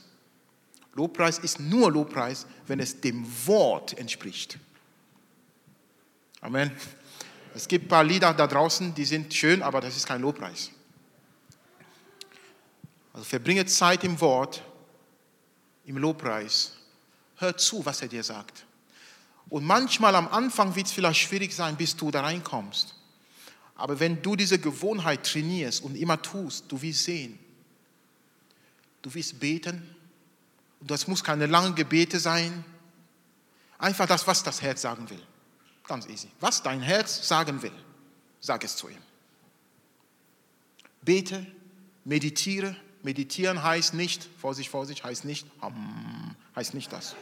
Lobpreis 0.99 1.39
ist 1.39 1.61
nur 1.61 1.93
Lobpreis, 1.93 2.45
wenn 2.67 2.81
es 2.81 3.01
dem 3.01 3.25
Wort 3.47 3.97
entspricht. 3.97 4.59
Amen. 6.41 6.73
Es 7.55 7.69
gibt 7.69 7.87
ein 7.87 7.89
paar 7.89 8.03
Lieder 8.03 8.35
da 8.35 8.49
draußen, 8.49 8.95
die 8.95 9.05
sind 9.05 9.33
schön, 9.33 9.63
aber 9.63 9.81
das 9.81 9.97
ist 9.97 10.09
kein 10.09 10.21
Lobpreis. 10.21 10.73
Also 13.13 13.25
verbringe 13.25 13.65
Zeit 13.67 14.03
im 14.03 14.21
Wort, 14.21 14.63
im 15.85 15.99
Lobpreis. 15.99 16.77
Hör 17.37 17.57
zu, 17.57 17.87
was 17.87 18.03
er 18.03 18.09
dir 18.09 18.25
sagt. 18.25 18.67
Und 19.49 19.65
manchmal 19.65 20.17
am 20.17 20.27
Anfang 20.27 20.75
wird 20.75 20.89
es 20.89 20.93
vielleicht 20.93 21.21
schwierig 21.21 21.55
sein, 21.55 21.77
bis 21.77 21.97
du 21.97 22.11
da 22.11 22.23
reinkommst. 22.23 22.97
Aber 23.77 24.01
wenn 24.01 24.21
du 24.21 24.35
diese 24.35 24.59
Gewohnheit 24.59 25.25
trainierst 25.25 25.85
und 25.85 25.97
immer 25.97 26.21
tust, 26.21 26.65
du 26.69 26.83
wirst 26.83 27.05
sehen. 27.05 27.39
Du 29.01 29.15
wirst 29.15 29.39
beten. 29.39 29.95
Und 30.81 30.91
das 30.91 31.07
muss 31.09 31.25
keine 31.25 31.47
langen 31.47 31.75
Gebete 31.75 32.19
sein. 32.21 32.65
Einfach 33.79 34.07
das, 34.07 34.27
was 34.27 34.43
das 34.43 34.63
Herz 34.63 34.83
sagen 34.83 35.09
will. 35.11 35.23
Ganz 35.87 36.07
easy. 36.07 36.29
Was 36.41 36.63
dein 36.63 36.81
Herz 36.81 37.27
sagen 37.27 37.63
will. 37.63 37.73
Sag 38.41 38.65
es 38.65 38.77
zu 38.77 38.89
ihm. 38.89 39.03
Bete, 41.03 41.47
meditiere. 42.05 42.77
Meditieren 43.03 43.63
heißt 43.63 43.95
nicht, 43.95 44.29
Vorsicht, 44.41 44.71
Vorsicht, 44.71 45.05
heißt 45.05 45.25
nicht, 45.25 45.47
heißt 46.55 46.75
nicht 46.75 46.93
das. 46.93 47.15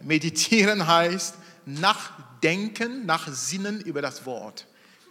Meditieren 0.00 0.86
heißt 0.86 1.34
nachdenken, 1.66 3.04
nachsinnen 3.04 3.80
über 3.80 4.00
das 4.00 4.24
Wort 4.24 4.66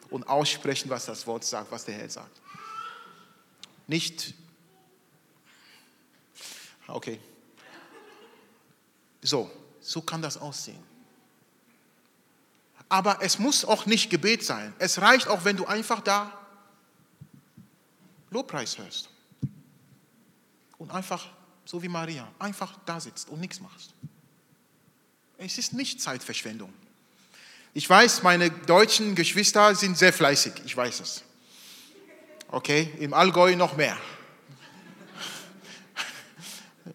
und 0.09 0.27
aussprechen, 0.27 0.89
was 0.89 1.05
das 1.05 1.27
Wort 1.27 1.43
sagt, 1.43 1.71
was 1.71 1.85
der 1.85 1.95
Herr 1.95 2.09
sagt. 2.09 2.41
Nicht, 3.85 4.33
okay. 6.87 7.19
So, 9.21 9.51
so 9.81 10.01
kann 10.01 10.21
das 10.21 10.37
aussehen. 10.37 10.83
Aber 12.89 13.21
es 13.21 13.39
muss 13.39 13.65
auch 13.65 13.85
nicht 13.85 14.09
Gebet 14.09 14.43
sein. 14.43 14.73
Es 14.79 15.01
reicht 15.01 15.27
auch, 15.27 15.43
wenn 15.43 15.57
du 15.57 15.65
einfach 15.65 16.01
da 16.01 16.31
Lobpreis 18.29 18.77
hörst. 18.77 19.09
Und 20.77 20.91
einfach, 20.91 21.27
so 21.65 21.81
wie 21.81 21.89
Maria, 21.89 22.27
einfach 22.39 22.77
da 22.85 22.99
sitzt 22.99 23.29
und 23.29 23.41
nichts 23.41 23.59
machst. 23.59 23.93
Es 25.37 25.57
ist 25.57 25.73
nicht 25.73 26.01
Zeitverschwendung. 26.01 26.73
Ich 27.73 27.89
weiß, 27.89 28.23
meine 28.23 28.49
deutschen 28.49 29.15
Geschwister 29.15 29.75
sind 29.75 29.97
sehr 29.97 30.13
fleißig, 30.13 30.53
ich 30.65 30.75
weiß 30.75 30.99
es. 30.99 31.23
Okay, 32.49 32.91
im 32.99 33.13
Allgäu 33.13 33.55
noch 33.55 33.75
mehr. 33.75 33.97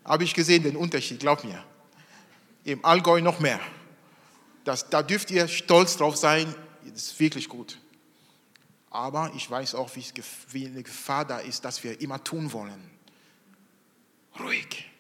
Habe 0.05 0.25
ich 0.25 0.35
gesehen 0.35 0.63
den 0.63 0.77
Unterschied, 0.77 1.21
glaub 1.21 1.45
mir. 1.45 1.65
Im 2.65 2.85
Allgäu 2.85 3.21
noch 3.21 3.41
mehr. 3.41 3.61
Das, 4.65 4.89
da 4.89 5.03
dürft 5.03 5.31
ihr 5.31 5.49
stolz 5.49 5.97
drauf 5.97 6.17
sein, 6.17 6.55
das 6.85 7.09
ist 7.09 7.21
wirklich 7.21 7.49
gut. 7.49 7.79
Aber 8.91 9.33
ich 9.35 9.51
weiß 9.51 9.75
auch, 9.75 9.91
wie 10.51 10.67
eine 10.67 10.83
Gefahr 10.83 11.25
da 11.25 11.39
ist, 11.39 11.65
dass 11.65 11.83
wir 11.83 12.01
immer 12.01 12.23
tun 12.23 12.53
wollen. 12.53 12.91
Ruhig, 14.39 14.91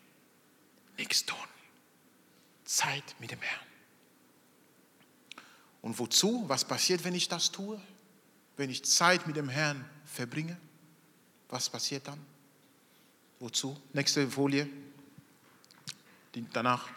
nichts 0.97 1.27
tun. 1.27 1.37
Zeit 2.65 3.15
mit 3.19 3.31
dem 3.31 3.41
Herrn. 3.41 3.67
Und 5.83 5.99
wozu? 5.99 6.45
Was 6.49 6.65
passiert, 6.65 7.05
wenn 7.05 7.15
ich 7.15 7.29
das 7.29 7.51
tue? 7.51 7.81
Wenn 8.57 8.71
ich 8.71 8.85
Zeit 8.85 9.27
mit 9.27 9.37
dem 9.37 9.49
Herrn 9.49 9.85
verbringe? 10.07 10.57
Was 11.49 11.69
passiert 11.69 12.07
dann? 12.09 12.19
Wozu? 13.41 13.77
Nächste 13.93 14.31
Folie. 14.31 14.69
Danach. 16.53 16.89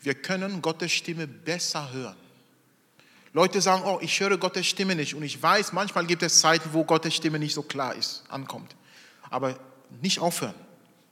Wir 0.00 0.14
können 0.14 0.62
Gottes 0.62 0.92
Stimme 0.92 1.26
besser 1.26 1.92
hören. 1.92 2.16
Leute 3.32 3.60
sagen, 3.60 3.82
oh, 3.84 3.98
ich 4.00 4.18
höre 4.18 4.36
Gottes 4.38 4.66
Stimme 4.66 4.94
nicht. 4.94 5.14
Und 5.14 5.22
ich 5.22 5.40
weiß, 5.40 5.72
manchmal 5.72 6.06
gibt 6.06 6.22
es 6.22 6.40
Zeiten, 6.40 6.70
wo 6.72 6.84
Gottes 6.84 7.14
Stimme 7.14 7.38
nicht 7.38 7.54
so 7.54 7.62
klar 7.62 7.94
ist, 7.94 8.24
ankommt. 8.28 8.74
Aber 9.30 9.58
nicht 10.02 10.18
aufhören, 10.18 10.54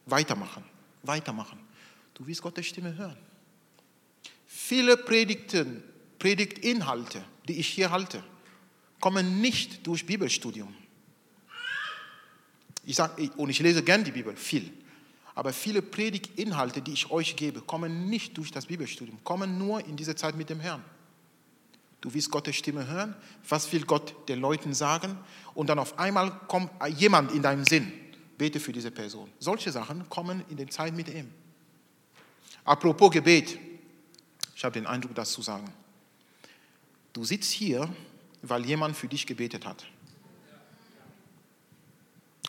weitermachen, 0.07 0.65
weitermachen. 1.03 1.59
Du 2.15 2.27
wirst 2.27 2.43
Gottes 2.43 2.67
Stimme 2.67 2.97
hören. 2.97 3.17
Viele 4.47 4.97
Predigten, 4.97 5.83
Predigtinhalte, 6.19 7.25
die 7.47 7.59
ich 7.59 7.69
hier 7.69 7.91
halte, 7.91 8.25
kommen 9.01 9.41
nicht 9.41 9.87
durch 9.87 10.05
Bibelstudium. 10.05 10.75
Ich 12.85 12.97
sag, 12.97 13.19
und 13.37 13.51
ich 13.51 13.61
lese 13.61 13.83
gern 13.83 14.03
die 14.03 14.11
Bibel, 14.11 14.35
viel. 14.35 14.73
Aber 15.39 15.53
viele 15.53 15.83
Predigtinhalte, 15.83 16.83
die 16.83 16.95
ich 16.95 17.13
euch 17.13 17.37
gebe, 17.37 17.61
kommen 17.61 18.11
nicht 18.11 18.37
durch 18.37 18.51
das 18.51 18.67
Bibelstudium, 18.67 19.23
kommen 19.23 19.57
nur 19.57 19.87
in 19.87 19.95
dieser 19.95 20.17
Zeit 20.17 20.35
mit 20.35 20.51
dem 20.51 20.59
Herrn. 20.59 20.83
Du 22.01 22.13
wirst 22.13 22.33
Gottes 22.33 22.57
Stimme 22.57 22.89
hören. 22.89 23.15
Was 23.49 23.73
will 23.73 23.85
Gott 23.85 24.29
den 24.29 24.41
Leuten 24.41 24.75
sagen? 24.75 25.17
Und 25.55 25.69
dann 25.69 25.79
auf 25.79 25.97
einmal 25.97 26.33
kommt 26.49 26.73
jemand 26.97 27.31
in 27.31 27.43
deinem 27.43 27.65
Sinn. 27.65 27.93
Bete 28.37 28.59
für 28.59 28.73
diese 28.73 28.91
Person. 28.91 29.31
Solche 29.39 29.71
Sachen 29.71 30.09
kommen 30.09 30.43
in 30.51 30.57
der 30.57 30.71
Zeit 30.71 30.93
mit 30.93 31.09
ihm. 31.09 31.31
Apropos 32.65 33.13
Gebet. 33.13 33.61
Ich 34.57 34.65
habe 34.65 34.73
den 34.73 34.89
Eindruck, 34.89 35.15
das 35.15 35.31
zu 35.31 35.43
sagen. 35.43 35.73
Du 37.13 37.23
sitzt 37.23 37.53
hier, 37.53 37.89
weil 38.43 38.67
jemand 38.67 38.97
für 38.97 39.07
dich 39.07 39.25
gebetet 39.25 39.65
hat. 39.65 39.87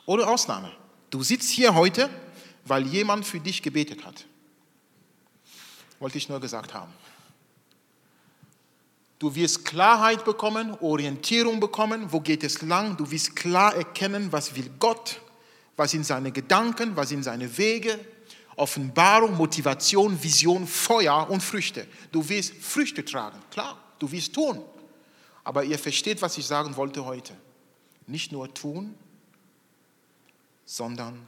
Ohne 0.07 0.25
Ausnahme. 0.25 0.71
Du 1.11 1.21
sitzt 1.21 1.49
hier 1.49 1.75
heute, 1.75 2.09
weil 2.65 2.85
jemand 2.87 3.25
für 3.25 3.39
dich 3.39 3.61
gebetet 3.61 4.05
hat. 4.05 4.25
Wollte 5.99 6.17
ich 6.17 6.29
nur 6.29 6.39
gesagt 6.39 6.73
haben. 6.73 6.93
Du 9.19 9.35
wirst 9.35 9.65
Klarheit 9.65 10.23
bekommen, 10.23 10.77
Orientierung 10.79 11.59
bekommen, 11.59 12.11
wo 12.11 12.21
geht 12.21 12.43
es 12.43 12.61
lang. 12.61 12.95
Du 12.95 13.11
wirst 13.11 13.35
klar 13.35 13.75
erkennen, 13.75 14.31
was 14.31 14.55
will 14.55 14.69
Gott, 14.79 15.19
was 15.75 15.91
sind 15.91 16.05
seine 16.05 16.31
Gedanken, 16.31 16.95
was 16.95 17.09
sind 17.09 17.23
seine 17.23 17.57
Wege. 17.57 17.99
Offenbarung, 18.55 19.35
Motivation, 19.37 20.21
Vision, 20.21 20.67
Feuer 20.67 21.29
und 21.29 21.41
Früchte. 21.41 21.87
Du 22.11 22.27
wirst 22.27 22.53
Früchte 22.55 23.03
tragen, 23.05 23.39
klar, 23.51 23.77
du 23.99 24.11
wirst 24.11 24.33
tun. 24.33 24.61
Aber 25.43 25.63
ihr 25.63 25.79
versteht, 25.79 26.21
was 26.21 26.37
ich 26.37 26.45
sagen 26.45 26.75
wollte 26.75 27.05
heute. 27.05 27.33
Nicht 28.05 28.31
nur 28.31 28.53
tun, 28.53 28.95
sondern 30.65 31.27